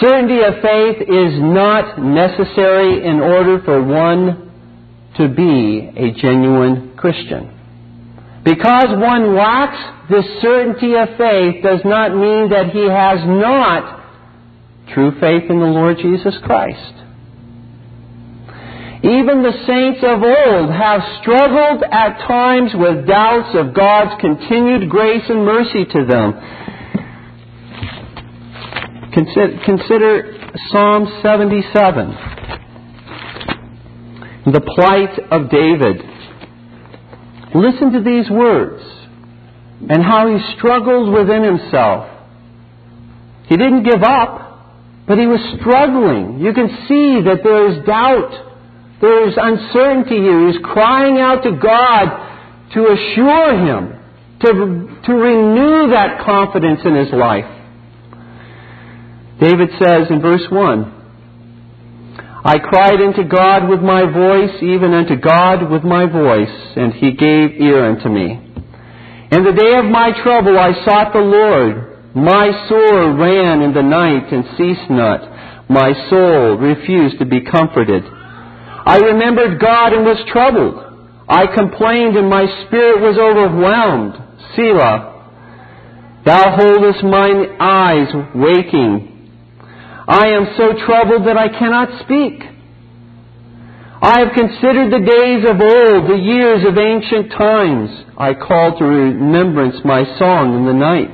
[0.00, 4.50] certainty of faith is not necessary in order for one
[5.16, 7.57] to be a genuine Christian.
[8.44, 9.78] Because one lacks
[10.10, 13.98] this certainty of faith does not mean that he has not
[14.94, 16.94] true faith in the Lord Jesus Christ.
[19.02, 25.22] Even the saints of old have struggled at times with doubts of God's continued grace
[25.28, 26.32] and mercy to them.
[29.12, 30.34] Consider, consider
[30.70, 32.10] Psalm 77,
[34.52, 36.02] the plight of David.
[37.54, 38.82] Listen to these words
[39.88, 42.08] and how he struggled within himself.
[43.46, 44.48] He didn't give up.
[45.08, 46.44] But he was struggling.
[46.44, 49.00] You can see that there is doubt.
[49.00, 50.52] There is uncertainty here.
[50.52, 52.06] He's crying out to God
[52.74, 53.96] to assure him,
[54.44, 54.50] to,
[55.06, 57.48] to renew that confidence in his life.
[59.40, 60.97] David says in verse 1,
[62.48, 67.12] I cried unto God with my voice, even unto God with my voice, and he
[67.12, 68.40] gave ear unto me.
[69.30, 72.16] In the day of my trouble I sought the Lord.
[72.16, 75.68] My soul ran in the night and ceased not.
[75.68, 78.02] My soul refused to be comforted.
[78.06, 80.80] I remembered God and was troubled.
[81.28, 84.14] I complained and my spirit was overwhelmed.
[84.56, 86.22] Selah.
[86.24, 89.17] Thou holdest mine eyes waking.
[90.08, 92.40] I am so troubled that I cannot speak.
[94.00, 97.90] I have considered the days of old, the years of ancient times.
[98.16, 101.12] I call to remembrance my song in the night.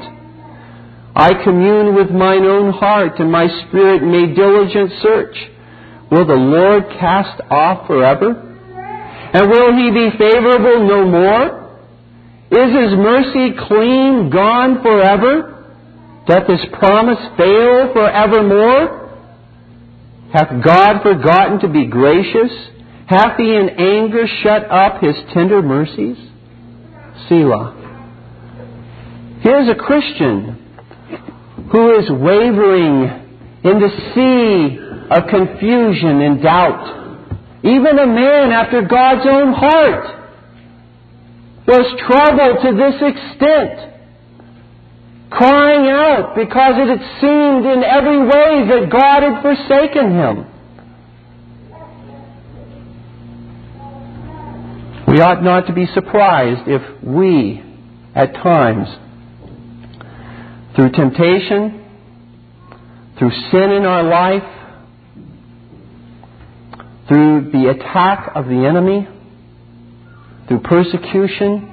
[1.16, 5.36] I commune with mine own heart, and my spirit made diligent search.
[6.12, 8.30] Will the Lord cast off forever?
[8.30, 11.64] And will he be favorable no more?
[12.52, 15.53] Is his mercy clean gone forever?
[16.26, 19.00] Doth his promise fail forevermore?
[20.32, 22.50] Hath God forgotten to be gracious?
[23.06, 26.16] Hath he in anger shut up his tender mercies?
[27.28, 27.82] Selah.
[29.42, 30.60] Here's a Christian
[31.70, 33.24] who is wavering
[33.62, 34.78] in the sea
[35.10, 37.02] of confusion and doubt.
[37.62, 40.04] Even a man after God's own heart
[41.66, 43.93] was troubled to this extent,
[45.36, 50.46] crying out because it had seemed in every way that God had forsaken him.
[55.08, 57.62] We ought not to be surprised if we,
[58.14, 58.88] at times,
[60.76, 61.84] through temptation,
[63.18, 64.42] through sin in our life,
[67.08, 69.06] through the attack of the enemy,
[70.48, 71.70] through persecution,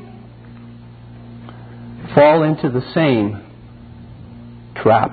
[2.14, 3.41] fall into the same
[4.82, 5.12] trap.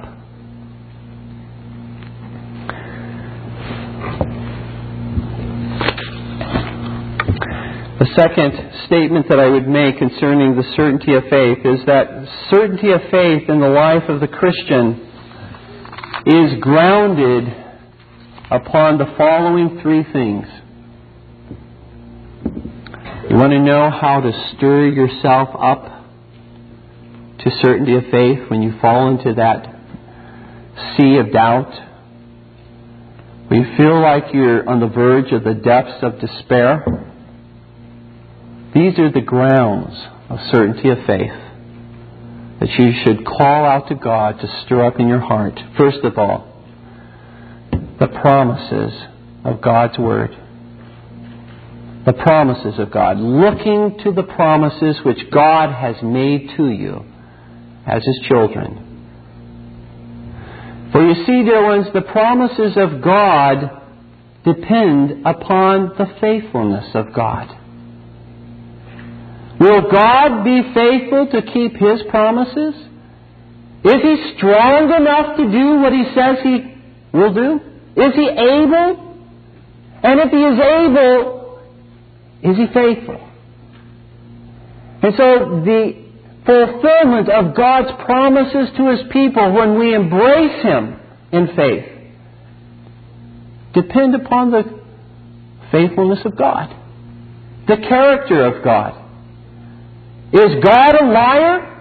[7.99, 8.53] The second
[8.87, 12.07] statement that I would make concerning the certainty of faith is that
[12.51, 15.05] certainty of faith in the life of the Christian
[16.25, 17.49] is grounded
[18.51, 20.47] upon the following three things.
[23.29, 25.98] You want to know how to stir yourself up
[27.41, 29.75] to certainty of faith when you fall into that
[30.97, 31.73] sea of doubt?
[33.49, 36.85] When you feel like you're on the verge of the depths of despair?
[38.75, 39.95] These are the grounds
[40.29, 41.33] of certainty of faith
[42.61, 45.59] that you should call out to God to stir up in your heart.
[45.77, 46.63] First of all,
[48.01, 48.93] the promises
[49.45, 50.37] of God's Word.
[52.05, 53.19] The promises of God.
[53.19, 57.05] Looking to the promises which God has made to you
[57.89, 58.85] as His children.
[60.93, 63.83] For you see, dear ones, the promises of God
[64.45, 67.49] depend upon the faithfulness of God.
[69.61, 72.75] Will God be faithful to keep His promises?
[73.85, 76.75] Is He strong enough to do what He says He
[77.13, 77.61] will do?
[77.97, 79.05] Is He able?
[80.03, 81.61] And if He is able,
[82.43, 83.29] is He faithful?
[85.03, 86.08] And so the
[86.49, 90.99] fulfillment of God's promises to His people when we embrace Him
[91.31, 91.99] in faith
[93.75, 94.63] depend upon the
[95.71, 96.75] faithfulness of God,
[97.67, 99.05] the character of God.
[100.33, 101.75] Is God a liar?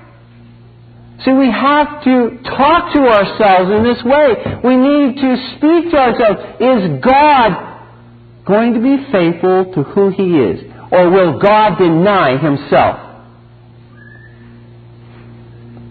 [1.24, 4.60] See, we have to talk to ourselves in this way.
[4.64, 6.40] We need to speak to ourselves.
[6.60, 10.72] Is God going to be faithful to who He is?
[10.92, 13.07] Or will God deny Himself?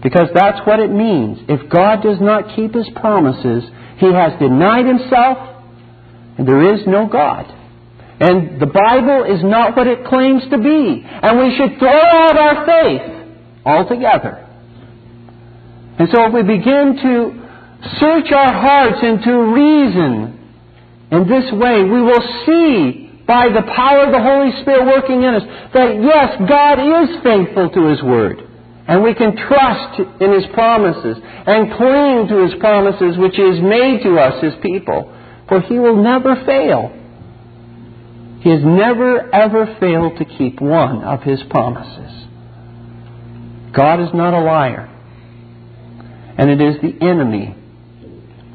[0.03, 1.39] Because that's what it means.
[1.49, 3.63] If God does not keep His promises,
[3.97, 5.37] He has denied Himself,
[6.37, 7.53] and there is no God.
[8.19, 11.05] And the Bible is not what it claims to be.
[11.05, 13.35] And we should throw out our faith
[13.65, 14.43] altogether.
[15.99, 17.47] And so if we begin to
[17.99, 20.37] search our hearts and to reason
[21.11, 25.35] in this way, we will see by the power of the Holy Spirit working in
[25.35, 25.43] us
[25.73, 28.46] that yes, God is faithful to His Word.
[28.87, 33.61] And we can trust in His promises and cling to His promises which He has
[33.61, 35.13] made to us, His people.
[35.49, 36.93] For He will never fail.
[38.41, 42.27] He has never ever failed to keep one of His promises.
[43.75, 44.93] God is not a liar.
[46.37, 47.55] And it is the enemy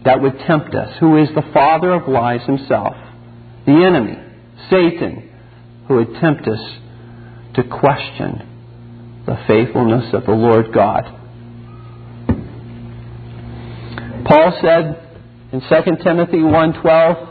[0.05, 2.95] that would tempt us, who is the father of lies himself.
[3.67, 4.19] The enemy,
[4.71, 5.31] Satan,
[5.87, 6.61] who would tempt us
[7.55, 8.52] to question
[9.27, 11.05] the faithfulness of the Lord God.
[14.25, 14.99] Paul said
[15.53, 17.29] in 2 Timothy 1:12,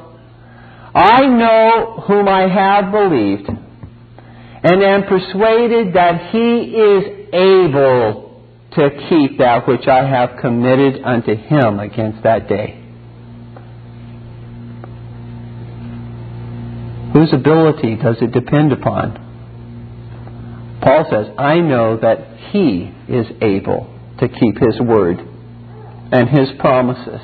[0.93, 9.37] I know whom I have believed, and am persuaded that he is able to keep
[9.39, 12.77] that which I have committed unto him against that day.
[17.13, 19.30] Whose ability does it depend upon?
[20.81, 23.87] Paul says, I know that he is able
[24.19, 25.19] to keep his word
[26.11, 27.21] and his promises.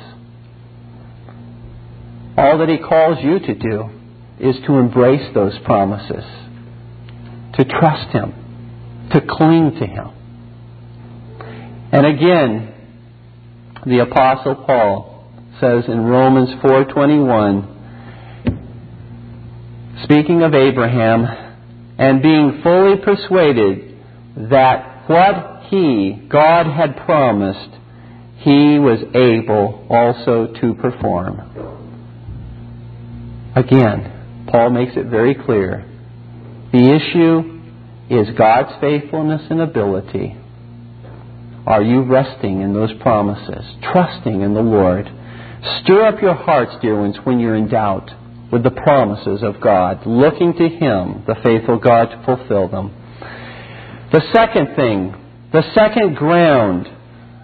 [2.36, 3.90] All that he calls you to do
[4.38, 6.24] is to embrace those promises,
[7.54, 8.32] to trust him,
[9.12, 10.10] to cling to him.
[11.90, 12.74] And again,
[13.84, 15.24] the apostle Paul
[15.60, 17.76] says in Romans 4:21
[20.04, 21.47] speaking of Abraham
[21.98, 23.98] and being fully persuaded
[24.50, 27.76] that what he God had promised
[28.38, 31.40] he was able also to perform.
[33.56, 35.84] Again, Paul makes it very clear.
[36.72, 37.58] The issue
[38.08, 40.36] is God's faithfulness and ability.
[41.66, 45.06] Are you resting in those promises, trusting in the Lord?
[45.82, 48.10] Stir up your hearts, dear ones, when you're in doubt
[48.50, 52.94] with the promises of God, looking to Him, the faithful God, to fulfill them.
[54.12, 55.14] The second thing,
[55.52, 56.86] the second ground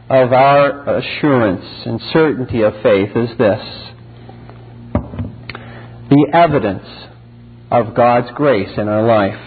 [0.09, 3.61] of our assurance and certainty of faith is this
[6.11, 6.87] the evidence
[7.71, 9.41] of God's grace in our life.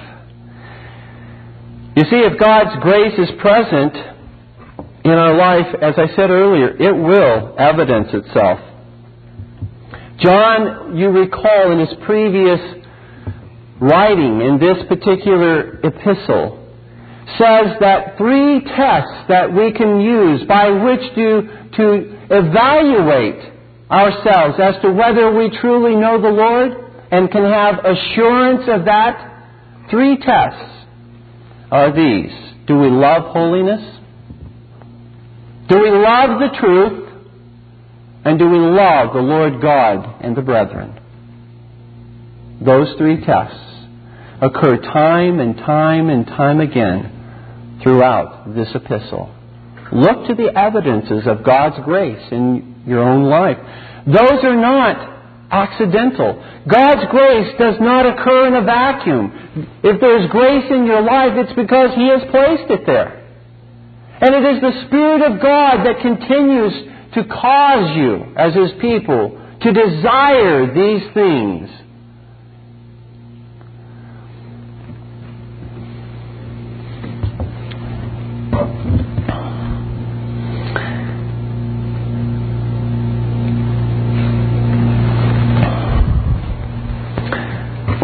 [1.95, 3.95] You see, if God's grace is present
[5.05, 8.59] in our life, as I said earlier, it will evidence itself.
[10.20, 12.59] John, you recall in his previous
[13.80, 16.65] writing in this particular epistle,
[17.38, 23.53] says that three tests that we can use by which to, to evaluate
[23.91, 26.72] ourselves as to whether we truly know the Lord
[27.11, 29.45] and can have assurance of that.
[29.91, 30.88] Three tests
[31.72, 32.32] are these.
[32.65, 33.82] Do we love holiness?
[35.70, 37.06] Do we love the truth?
[38.28, 40.99] And do we love the Lord God and the brethren?
[42.59, 43.88] Those three tests
[44.41, 49.34] occur time and time and time again throughout this epistle.
[49.93, 53.59] Look to the evidences of God's grace in your own life.
[54.05, 56.43] Those are not accidental.
[56.67, 59.80] God's grace does not occur in a vacuum.
[59.86, 63.23] If there's grace in your life, it's because He has placed it there.
[64.19, 66.73] And it is the Spirit of God that continues
[67.13, 71.69] to cause you, as His people, to desire these things.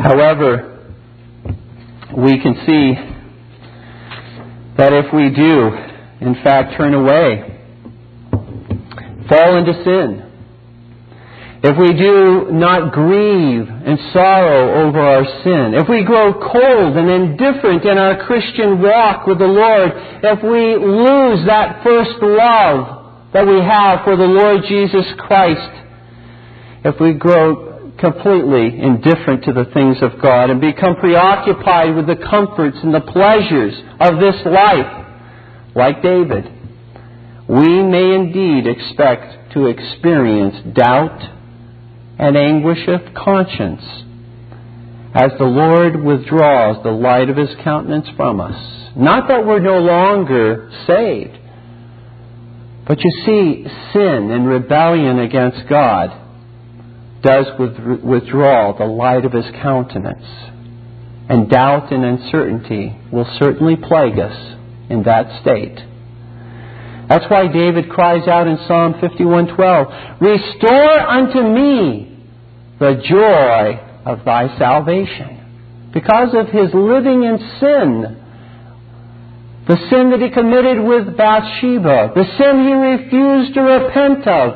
[0.04, 0.70] However,
[2.18, 2.94] we can see
[4.78, 7.53] that if we do, in fact, turn away,
[9.28, 10.34] fall into sin,
[11.64, 17.10] if we do not grieve and sorrow over our sin, if we grow cold and
[17.10, 23.48] indifferent in our Christian walk with the Lord, if we lose that first love that
[23.48, 25.72] we have for the Lord Jesus Christ,
[26.84, 32.18] if we grow completely indifferent to the things of God and become preoccupied with the
[32.30, 35.06] comforts and the pleasures of this life,
[35.76, 36.53] like David,
[37.48, 41.22] we may indeed expect to experience doubt
[42.18, 43.84] and anguish of conscience
[45.14, 48.92] as the Lord withdraws the light of His countenance from us.
[48.96, 51.38] Not that we're no longer saved,
[52.88, 53.64] but you see,
[53.94, 56.20] sin and rebellion against God
[57.22, 60.26] does withdraw the light of His countenance.
[61.30, 64.36] And doubt and uncertainty will certainly plague us
[64.90, 65.80] in that state.
[67.08, 72.08] That's why David cries out in Psalm 51:12, "Restore unto me
[72.80, 75.38] the joy of thy salvation."
[75.92, 78.16] Because of his living in sin,
[79.68, 84.56] the sin that he committed with Bathsheba, the sin he refused to repent of,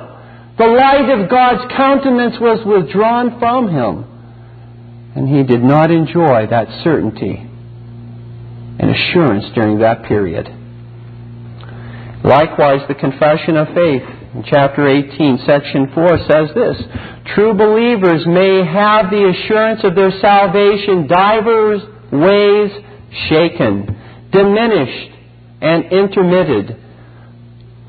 [0.57, 4.05] the light of God's countenance was withdrawn from him,
[5.15, 7.43] and he did not enjoy that certainty
[8.79, 10.49] and assurance during that period.
[12.23, 14.01] Likewise, the confession of faith
[14.33, 16.77] in chapter 18, section 4 says this
[17.35, 22.71] True believers may have the assurance of their salvation divers ways
[23.29, 25.11] shaken, diminished,
[25.61, 26.77] and intermitted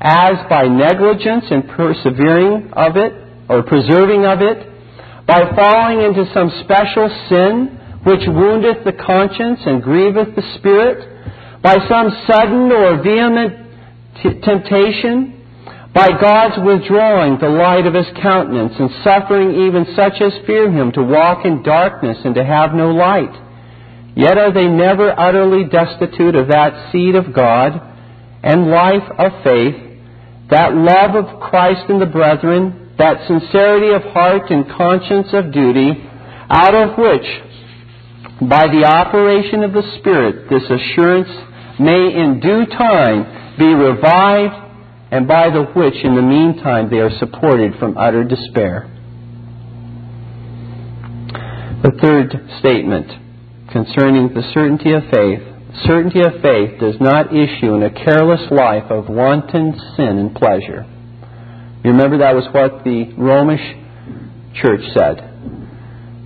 [0.01, 3.13] as by negligence in persevering of it
[3.49, 4.65] or preserving of it,
[5.27, 11.75] by falling into some special sin which woundeth the conscience and grieveth the spirit, by
[11.89, 13.58] some sudden or vehement
[14.43, 15.35] temptation,
[15.93, 20.91] by God's withdrawing the light of his countenance and suffering even such as fear him
[20.93, 23.33] to walk in darkness and to have no light.
[24.15, 27.81] Yet are they never utterly destitute of that seed of God
[28.43, 29.89] and life of faith
[30.49, 35.91] that love of Christ and the brethren, that sincerity of heart and conscience of duty,
[36.49, 37.27] out of which,
[38.49, 41.29] by the operation of the Spirit, this assurance
[41.79, 44.55] may in due time be revived,
[45.11, 48.89] and by the which in the meantime they are supported from utter despair.
[51.83, 53.07] The third statement
[53.71, 55.49] concerning the certainty of faith
[55.85, 60.85] certainty of faith does not issue in a careless life of wanton sin and pleasure.
[61.83, 63.63] You remember that was what the Romish
[64.55, 65.23] church said.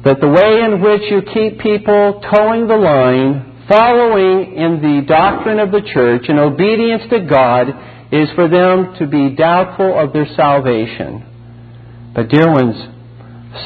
[0.06, 5.60] That the way in which you keep people toeing the line, following in the doctrine
[5.60, 7.70] of the church and obedience to God
[8.12, 12.12] is for them to be doubtful of their salvation.
[12.16, 12.76] But, dear ones,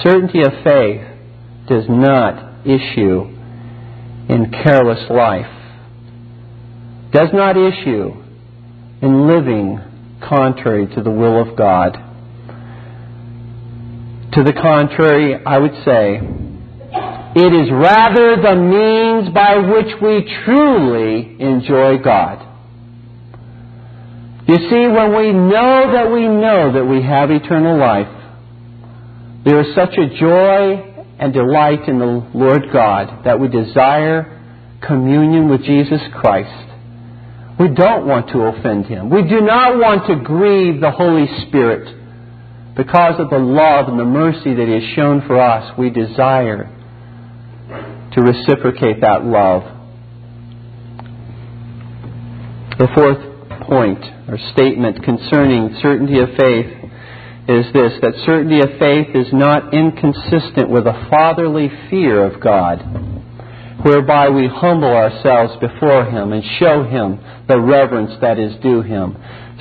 [0.04, 1.02] certainty of faith
[1.68, 3.34] does not issue
[4.30, 5.58] in careless life
[7.12, 8.12] does not issue
[9.02, 9.80] in living
[10.28, 11.94] contrary to the will of God.
[14.34, 16.20] To the contrary, I would say,
[17.40, 22.44] it is rather the means by which we truly enjoy God.
[24.48, 28.08] You see, when we know that we know that we have eternal life,
[29.44, 34.34] there is such a joy and delight in the Lord God that we desire
[34.82, 36.68] communion with Jesus Christ
[37.60, 39.10] we don't want to offend Him.
[39.10, 41.96] We do not want to grieve the Holy Spirit.
[42.76, 46.70] Because of the love and the mercy that He has shown for us, we desire
[48.14, 49.64] to reciprocate that love.
[52.78, 56.88] The fourth point or statement concerning certainty of faith
[57.48, 62.84] is this that certainty of faith is not inconsistent with a fatherly fear of God
[63.84, 69.16] whereby we humble ourselves before Him and show Him the reverence that is due Him.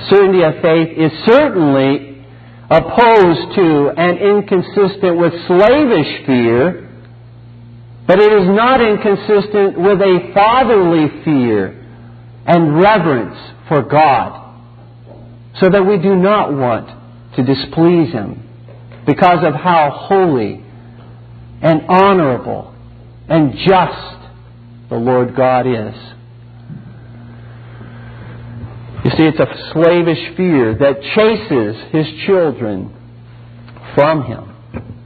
[0.09, 2.25] Certainty of faith is certainly
[2.69, 6.86] opposed to and inconsistent with slavish fear,
[8.07, 11.83] but it is not inconsistent with a fatherly fear
[12.45, 13.37] and reverence
[13.67, 14.45] for God,
[15.59, 16.87] so that we do not want
[17.35, 18.43] to displease Him
[19.05, 20.63] because of how holy
[21.61, 22.73] and honorable
[23.27, 24.17] and just
[24.89, 25.95] the Lord God is.
[29.03, 32.93] You see, it's a slavish fear that chases his children
[33.95, 34.53] from him,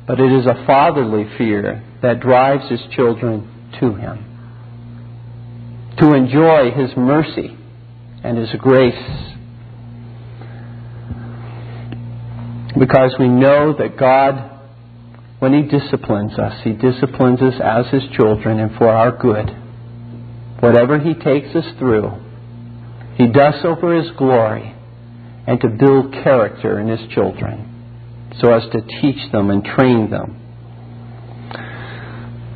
[0.08, 1.62] but it is a fatherly fear
[2.02, 3.48] that drives his children
[3.80, 4.28] to him.
[6.00, 7.58] To enjoy his mercy
[8.24, 8.94] and his grace.
[12.78, 14.52] Because we know that God
[15.42, 19.50] when He disciplines us, He disciplines us as His children and for our good.
[20.60, 22.12] Whatever He takes us through,
[23.16, 24.76] He does so for His glory
[25.48, 30.38] and to build character in His children so as to teach them and train them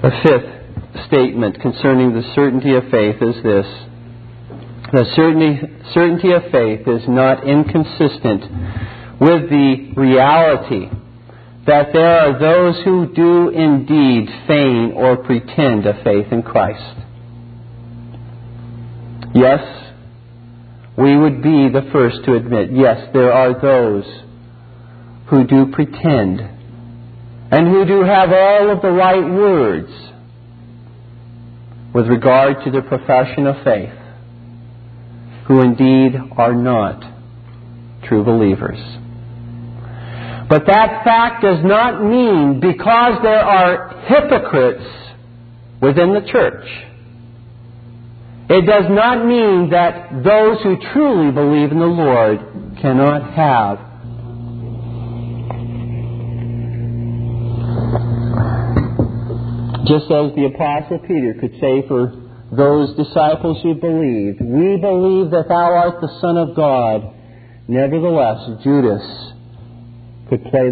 [0.06, 3.66] The fifth statement concerning the certainty of faith is this.
[4.94, 5.60] The certainty,
[5.96, 8.42] certainty of faith is not inconsistent
[9.20, 10.92] with the reality
[11.66, 16.98] that there are those who do indeed feign or pretend a faith in Christ.
[19.34, 19.64] Yes,
[21.00, 24.06] we would be the first to admit, yes, there are those
[25.32, 26.55] who do pretend
[27.56, 29.90] and who do have all of the right words
[31.94, 33.98] with regard to the profession of faith,
[35.48, 37.00] who indeed are not
[38.10, 38.78] true believers.
[40.50, 44.84] But that fact does not mean because there are hypocrites
[45.82, 46.68] within the church,
[48.50, 52.40] it does not mean that those who truly believe in the Lord
[52.82, 53.95] cannot have
[59.88, 62.12] just as the Apostle Peter could say for
[62.52, 67.14] those disciples who believed, We believe that thou art the Son of God.
[67.68, 69.02] Nevertheless, Judas
[70.30, 70.70] could play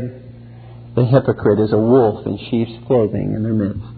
[0.95, 3.97] the hypocrite as a wolf in sheep's clothing in their midst.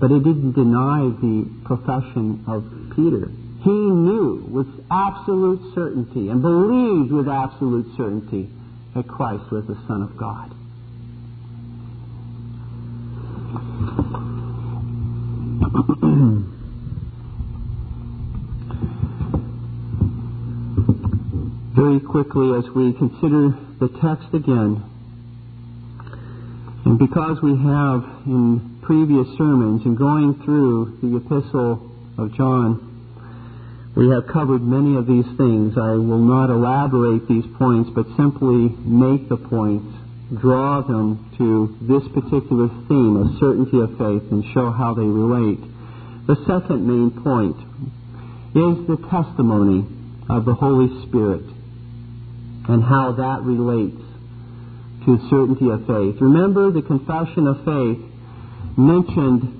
[0.00, 2.66] But it didn't deny the profession of
[2.96, 3.30] Peter.
[3.62, 8.50] He knew with absolute certainty and believed with absolute certainty
[8.96, 10.52] that Christ was the Son of God.
[21.74, 24.82] Very quickly, as we consider the text again.
[26.84, 32.88] And because we have in previous sermons and going through the epistle of John,
[33.94, 35.76] we have covered many of these things.
[35.76, 39.94] I will not elaborate these points, but simply make the points,
[40.40, 45.60] draw them to this particular theme of certainty of faith and show how they relate.
[46.26, 47.56] The second main point
[48.54, 49.84] is the testimony
[50.28, 51.44] of the Holy Spirit
[52.68, 54.00] and how that relates
[55.04, 56.20] to certainty of faith.
[56.20, 57.98] Remember the confession of faith
[58.78, 59.58] mentioned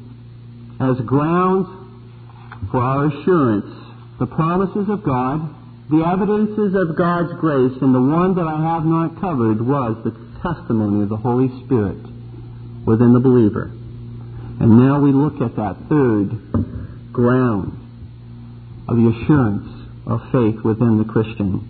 [0.80, 1.68] as grounds
[2.70, 3.66] for our assurance
[4.20, 5.50] the promises of God,
[5.90, 10.31] the evidences of God's grace, and the one that I have not covered was the
[10.42, 12.02] testimony of the Holy Spirit
[12.86, 13.70] within the believer.
[14.60, 17.78] And now we look at that third ground
[18.88, 19.68] of the assurance
[20.06, 21.68] of faith within the Christian.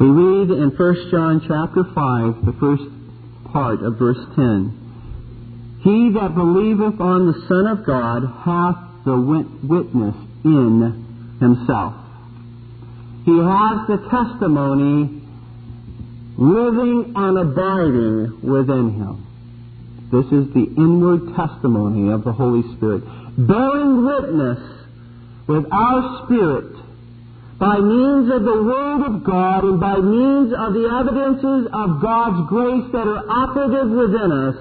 [0.00, 2.82] We read in 1 John chapter 5, the first
[3.52, 5.80] part of verse 10.
[5.84, 11.94] He that believeth on the Son of God hath the witness in himself.
[13.24, 15.21] He has the testimony
[16.36, 19.26] living and abiding within him.
[20.10, 23.02] This is the inward testimony of the Holy Spirit,
[23.38, 24.58] bearing witness
[25.46, 26.76] with our spirit
[27.58, 32.48] by means of the Word of God and by means of the evidences of God's
[32.48, 34.56] grace that are operative within us,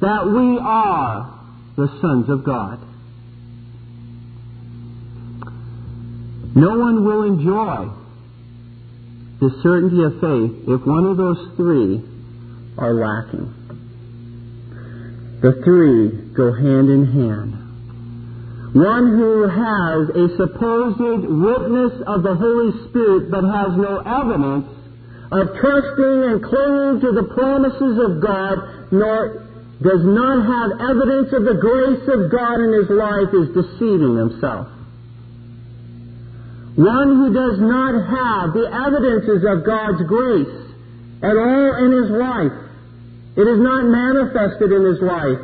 [0.00, 1.40] that we are
[1.76, 2.78] the sons of God.
[6.54, 7.88] No one will enjoy
[9.42, 11.98] the certainty of faith if one of those three
[12.78, 13.50] are lacking.
[15.42, 17.62] The three go hand in hand
[18.72, 24.64] one who has a supposed witness of the Holy Spirit but has no evidence
[25.28, 29.44] of trusting and clinging to the promises of God, nor
[29.82, 34.68] does not have evidence of the grace of God in his life, is deceiving himself.
[36.74, 40.56] One who does not have the evidences of God's grace
[41.22, 42.56] at all in his life.
[43.36, 45.38] It is not manifested in his life.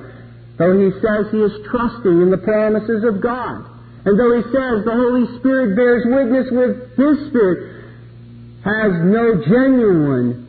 [0.57, 3.65] Though he says he is trusting in the promises of God.
[4.05, 7.79] And though he says the Holy Spirit bears witness with his Spirit,
[8.65, 10.49] has no genuine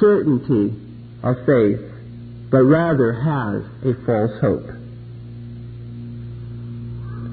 [0.00, 0.74] certainty
[1.22, 1.80] of faith,
[2.50, 4.68] but rather has a false hope.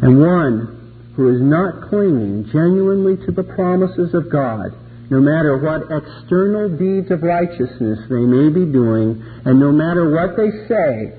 [0.01, 0.80] And one
[1.15, 4.71] who is not clinging genuinely to the promises of God,
[5.09, 10.37] no matter what external deeds of righteousness they may be doing, and no matter what
[10.37, 11.11] they say,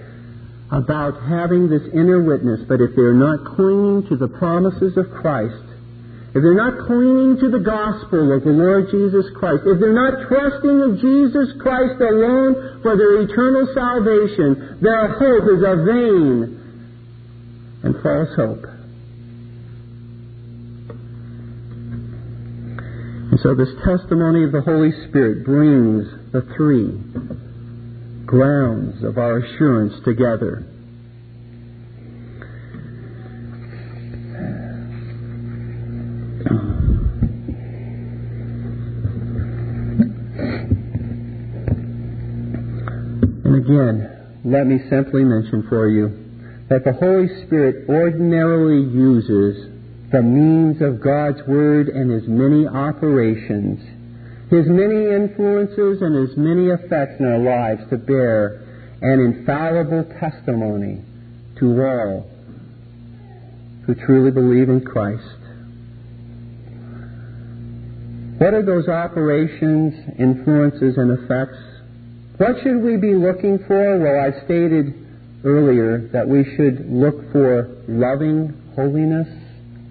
[0.72, 5.60] about having this inner witness, but if they're not clinging to the promises of Christ,
[6.32, 10.26] if they're not clinging to the gospel of the Lord Jesus Christ, if they're not
[10.28, 16.56] trusting in Jesus Christ alone for their eternal salvation, their hope is a vain
[17.84, 18.71] and false hope.
[23.42, 26.92] so this testimony of the Holy Spirit brings the three
[28.24, 30.64] grounds of our assurance together.
[43.44, 49.71] And again, let me simply mention for you that the Holy Spirit ordinarily uses
[50.12, 53.80] the means of God's Word and His many operations,
[54.50, 58.62] His many influences, and His many effects in our lives to bear
[59.00, 61.00] an infallible testimony
[61.58, 62.30] to all
[63.86, 65.24] who truly believe in Christ.
[68.38, 71.58] What are those operations, influences, and effects?
[72.36, 73.98] What should we be looking for?
[73.98, 74.94] Well, I stated
[75.44, 79.28] earlier that we should look for loving holiness,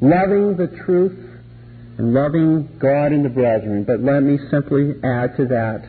[0.02, 1.32] loving the truth,
[1.98, 3.84] and loving God and the brethren.
[3.84, 5.86] But let me simply add to that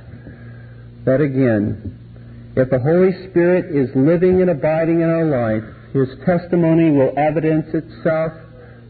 [1.04, 1.98] that again,
[2.54, 7.66] if the Holy Spirit is living and abiding in our life, His testimony will evidence
[7.74, 8.32] itself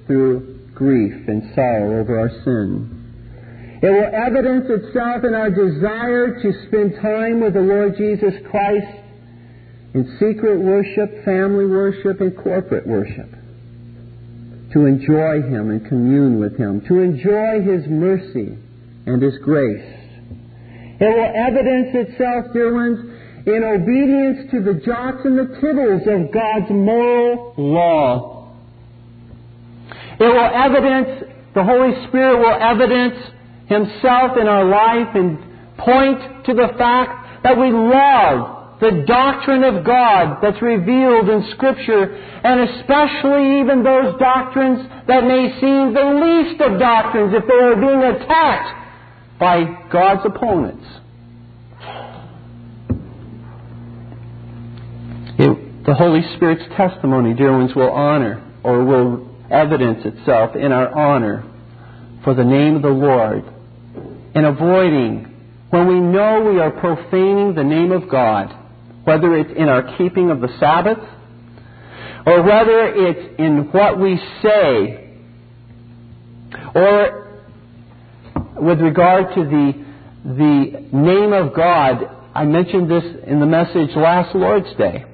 [0.06, 3.78] through grief and sorrow over our sin.
[3.82, 8.98] It will evidence itself in our desire to spend time with the Lord Jesus Christ
[9.94, 13.28] in secret worship, family worship, and corporate worship.
[14.72, 16.80] To enjoy Him and commune with Him.
[16.88, 18.56] To enjoy His mercy
[19.06, 19.84] and His grace.
[21.00, 22.98] It will evidence itself, dear ones,
[23.46, 28.52] in obedience to the jots and the tittles of God's moral law.
[30.20, 33.16] It will evidence, the Holy Spirit will evidence
[33.66, 35.38] Himself in our life and
[35.78, 42.02] point to the fact that we love the doctrine of God that's revealed in Scripture,
[42.42, 47.76] and especially even those doctrines that may seem the least of doctrines if they are
[47.76, 50.84] being attacked by God's opponents.
[55.38, 60.92] It, the Holy Spirit's testimony, dear ones, will honor or will evidence itself in our
[60.92, 61.44] honor
[62.24, 63.44] for the name of the Lord
[64.34, 65.28] in avoiding
[65.70, 68.58] when we know we are profaning the name of God
[69.04, 70.98] whether it's in our keeping of the Sabbath
[72.26, 75.18] or whether it's in what we say
[76.74, 77.22] or
[78.56, 79.84] with regard to the,
[80.24, 82.18] the name of God.
[82.34, 85.04] I mentioned this in the message last Lord's Day.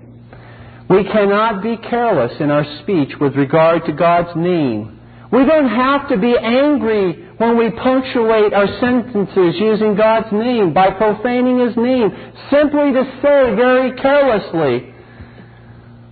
[0.89, 4.98] We cannot be careless in our speech with regard to God's name.
[5.31, 10.91] We don't have to be angry when we punctuate our sentences using God's name by
[10.91, 12.11] profaning His name,
[12.51, 14.95] simply to say very carelessly,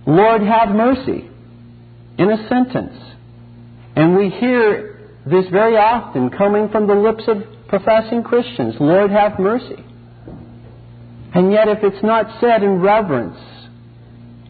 [0.05, 1.29] Lord have mercy,
[2.17, 2.95] in a sentence.
[3.95, 9.39] And we hear this very often coming from the lips of professing Christians, Lord have
[9.39, 9.83] mercy.
[11.33, 13.37] And yet if it's not said in reverence,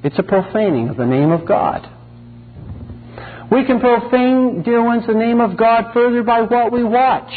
[0.03, 1.89] it's a profaning of the name of God.
[3.51, 7.31] We can profane, dear ones, the name of God further by what we watch.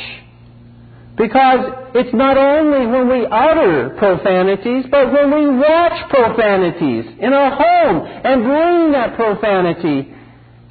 [1.17, 7.51] Because it's not only when we utter profanities, but when we watch profanities in our
[7.51, 10.15] home and bring that profanity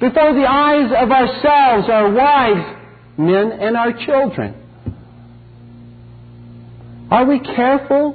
[0.00, 2.76] before the eyes of ourselves, our wives,
[3.16, 4.54] men, and our children.
[7.10, 8.14] Are we careful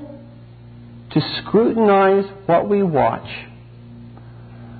[1.12, 3.28] to scrutinize what we watch?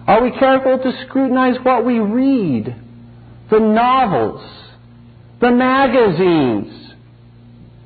[0.08, 2.76] Are we careful to scrutinize what we read?
[3.50, 4.42] The novels,
[5.42, 6.94] the magazines.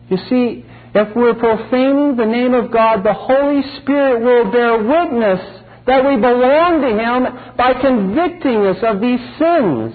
[0.09, 0.65] You see,
[0.95, 6.15] if we're profaning the name of God, the Holy Spirit will bear witness that we
[6.17, 9.93] belong to Him by convicting us of these sins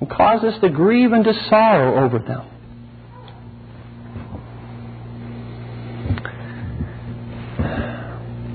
[0.00, 2.47] and cause us to grieve and to sorrow over them.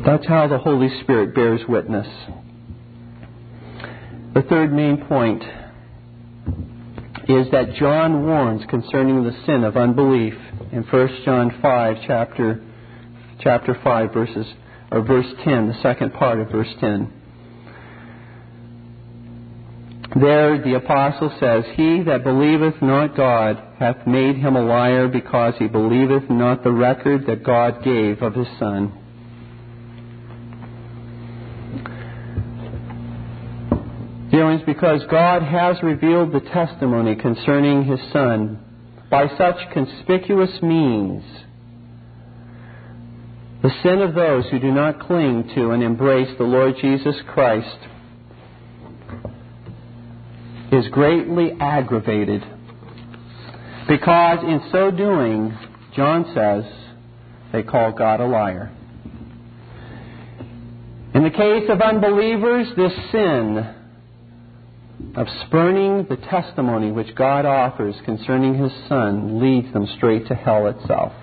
[0.06, 2.08] That's how the Holy Spirit bears witness.
[4.34, 5.44] The third main point
[7.30, 10.34] is that John warns concerning the sin of unbelief
[10.74, 12.62] in 1 John 5 chapter
[13.40, 14.46] chapter 5 verses
[14.92, 17.12] or verse 10, the second part of verse 10.
[20.20, 25.54] There the apostle says, He that believeth not God hath made him a liar because
[25.58, 29.00] he believeth not the record that God gave of his Son.
[34.34, 38.58] Feelings because God has revealed the testimony concerning His Son
[39.12, 41.24] by such conspicuous means.
[43.62, 47.78] The sin of those who do not cling to and embrace the Lord Jesus Christ
[50.72, 52.42] is greatly aggravated
[53.88, 55.56] because in so doing,
[55.96, 56.64] John says,
[57.52, 58.76] they call God a liar.
[61.14, 63.76] In the case of unbelievers, this sin
[65.16, 70.68] of spurning the testimony which God offers concerning His Son leads them straight to hell
[70.68, 71.14] itself.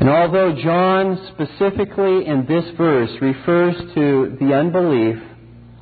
[0.00, 5.16] And although John specifically in this verse refers to the unbelief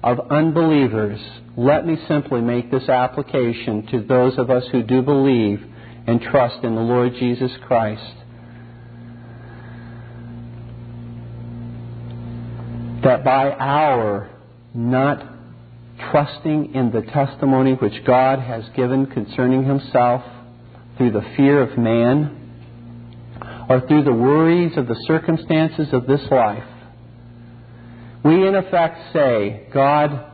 [0.03, 1.21] of unbelievers,
[1.57, 5.61] let me simply make this application to those of us who do believe
[6.07, 8.15] and trust in the Lord Jesus Christ.
[13.03, 14.32] That by our
[14.75, 15.23] not
[16.11, 20.23] trusting in the testimony which God has given concerning Himself
[20.97, 22.39] through the fear of man
[23.69, 26.65] or through the worries of the circumstances of this life,
[28.25, 30.27] we in effect say, God,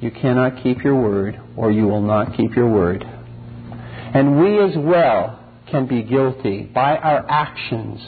[0.00, 3.04] you cannot keep your word, or you will not keep your word.
[3.04, 5.38] And we as well
[5.70, 8.00] can be guilty by our actions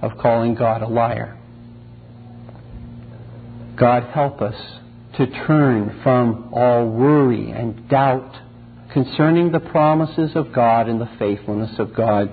[0.00, 1.39] of calling God a liar.
[3.76, 4.54] God help us
[5.16, 8.36] to turn from all worry and doubt
[8.92, 12.30] concerning the promises of God and the faithfulness of God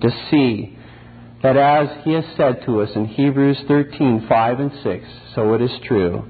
[0.00, 0.76] to see
[1.42, 5.04] that as he has said to us in Hebrews 13, 5 and 6,
[5.34, 6.24] so it is true.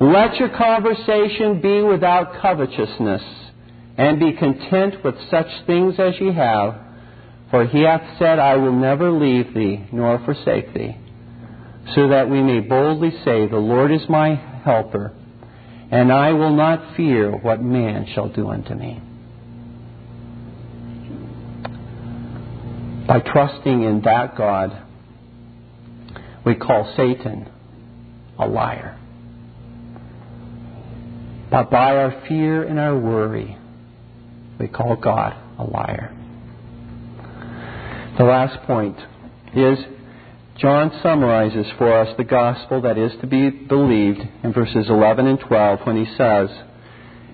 [0.00, 3.22] Let your conversation be without covetousness,
[3.96, 6.74] and be content with such things as ye have,
[7.50, 10.96] for he hath said, I will never leave thee nor forsake thee,
[11.94, 14.34] so that we may boldly say, The Lord is my
[14.64, 15.12] helper,
[15.90, 19.00] and I will not fear what man shall do unto me.
[23.06, 24.86] By trusting in that God,
[26.46, 27.50] we call Satan
[28.38, 28.98] a liar.
[31.50, 33.58] But by our fear and our worry,
[34.58, 36.16] we call God a liar.
[38.16, 38.96] The last point
[39.54, 39.78] is
[40.62, 45.40] John summarizes for us the gospel that is to be believed in verses 11 and
[45.40, 46.50] 12 when he says,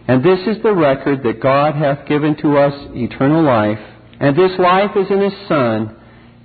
[0.09, 3.79] And this is the record that God hath given to us eternal life,
[4.19, 5.95] and this life is in his Son.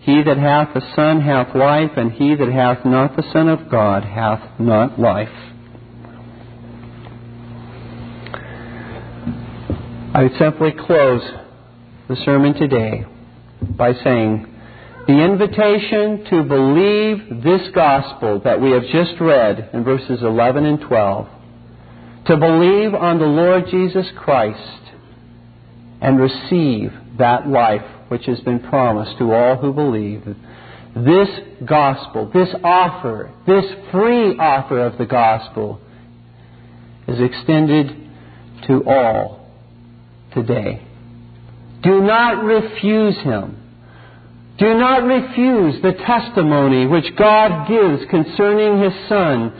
[0.01, 3.71] He that hath the Son hath life, and he that hath not the Son of
[3.71, 5.29] God hath not life.
[10.13, 11.23] I would simply close
[12.09, 13.05] the sermon today
[13.61, 14.53] by saying
[15.08, 20.80] the invitation to believe this gospel that we have just read in verses 11 and
[20.80, 21.28] 12,
[22.28, 24.82] to believe on the Lord Jesus Christ
[26.01, 30.24] and receive that life which has been promised to all who believe.
[30.95, 31.30] This
[31.66, 35.82] gospel, this offer, this free offer of the gospel
[37.08, 37.88] is extended
[38.68, 39.49] to all
[40.34, 40.88] today.
[41.82, 43.62] Do not refuse him.
[44.60, 49.51] Do not refuse the testimony which God gives concerning his Son,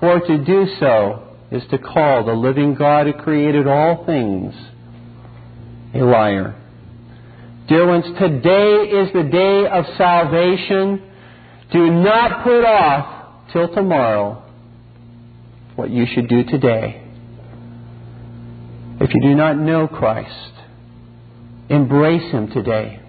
[0.00, 4.54] for to do so is to call the living God who created all things
[5.94, 6.60] a liar.
[7.68, 11.00] Dear ones, today is the day of salvation.
[11.72, 14.42] Do not put off till tomorrow
[15.76, 17.02] what you should do today.
[19.00, 20.52] If you do not know Christ,
[21.70, 23.00] embrace Him today.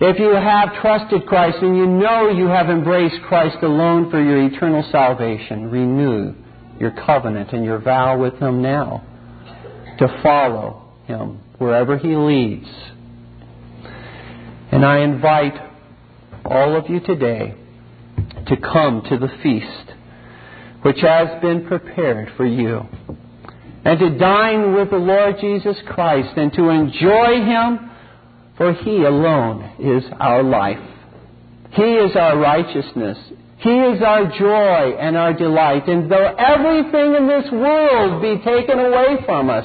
[0.00, 4.46] If you have trusted Christ and you know you have embraced Christ alone for your
[4.46, 6.34] eternal salvation, renew
[6.78, 9.04] your covenant and your vow with Him now
[9.98, 12.68] to follow Him wherever He leads.
[14.70, 15.54] And I invite
[16.44, 17.54] all of you today
[18.46, 19.94] to come to the feast
[20.82, 22.86] which has been prepared for you
[23.84, 27.90] and to dine with the Lord Jesus Christ and to enjoy Him,
[28.58, 30.80] for He alone is our life.
[31.70, 33.16] He is our righteousness.
[33.58, 35.88] He is our joy and our delight.
[35.88, 39.64] And though everything in this world be taken away from us,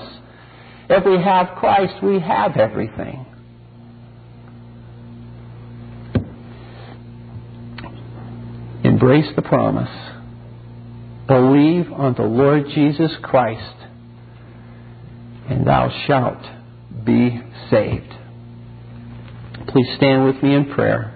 [0.90, 3.26] if we have Christ, we have everything.
[8.84, 9.90] Embrace the promise.
[11.28, 13.76] Believe on the Lord Jesus Christ,
[15.50, 17.42] and thou shalt be
[17.72, 18.14] saved.
[19.74, 21.12] Please stand with me in prayer.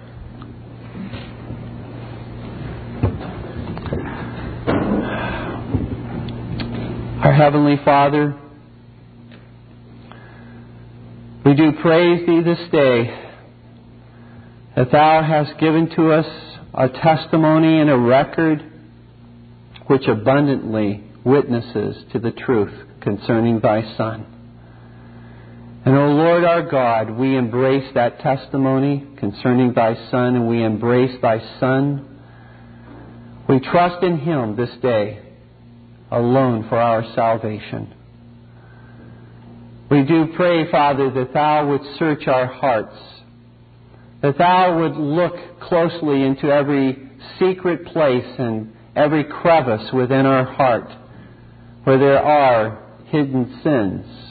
[7.22, 8.36] Our Heavenly Father,
[11.46, 13.16] we do praise Thee this day
[14.74, 16.26] that Thou hast given to us
[16.74, 18.64] a testimony and a record
[19.86, 24.37] which abundantly witnesses to the truth concerning Thy Son.
[25.84, 31.16] And, O Lord our God, we embrace that testimony concerning Thy Son, and we embrace
[31.22, 32.20] Thy Son.
[33.48, 35.20] We trust in Him this day
[36.10, 37.94] alone for our salvation.
[39.90, 42.96] We do pray, Father, that Thou would search our hearts
[44.22, 47.08] that thou would look closely into every
[47.38, 50.90] secret place and every crevice within our heart
[51.84, 54.27] where there are hidden sins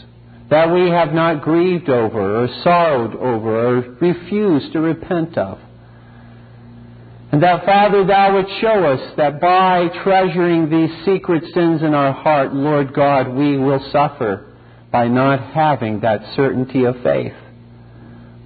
[0.49, 5.59] that we have not grieved over or sorrowed over or refused to repent of.
[7.31, 12.13] And that, Father, Thou would show us that by treasuring these secret sins in our
[12.13, 14.55] heart, Lord God, we will suffer
[14.91, 17.33] by not having that certainty of faith.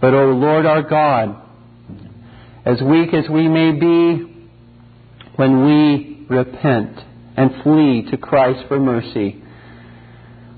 [0.02, 1.40] But, O Lord our God,
[2.66, 4.50] as weak as we may be,
[5.36, 7.00] when we repent
[7.38, 9.41] and flee to Christ for mercy,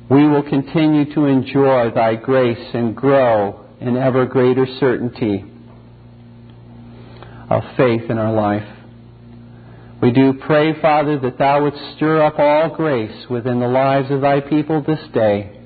[0.09, 5.45] we will continue to enjoy Thy grace and grow in ever greater certainty
[7.49, 8.67] of faith in our life.
[10.01, 14.21] We do pray, Father, that Thou would stir up all grace within the lives of
[14.21, 15.59] Thy people this day.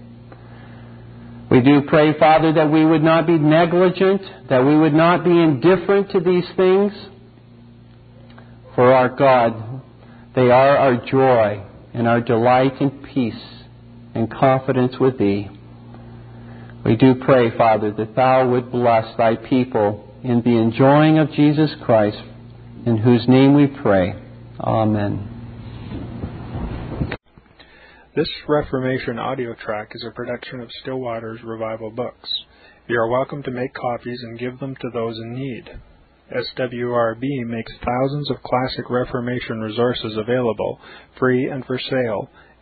[1.49, 5.31] We do pray, Father, that we would not be negligent, that we would not be
[5.31, 6.93] indifferent to these things.
[8.75, 9.81] For our God,
[10.35, 11.63] they are our joy
[11.93, 13.56] and our delight and peace
[14.17, 15.47] and confidence with Thee.
[16.83, 21.69] We do pray, Father, that Thou would bless Thy people in the enjoying of Jesus
[21.85, 22.17] Christ,
[22.85, 24.15] in whose name we pray.
[24.59, 25.35] Amen.
[28.15, 32.29] This Reformation audio track is a production of Still Waters Revival Books.
[32.87, 35.69] You are welcome to make copies and give them to those in need.
[36.31, 40.79] SWRB makes thousands of classic Reformation resources available,
[41.19, 42.29] free and for sale,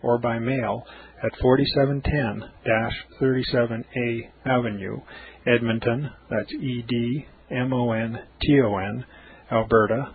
[0.02, 0.86] or by mail
[1.22, 5.00] at 4710-37A Avenue,
[5.46, 7.24] Edmonton, that's E-D-M-O-N-T-O-N,
[9.50, 10.14] Alberta,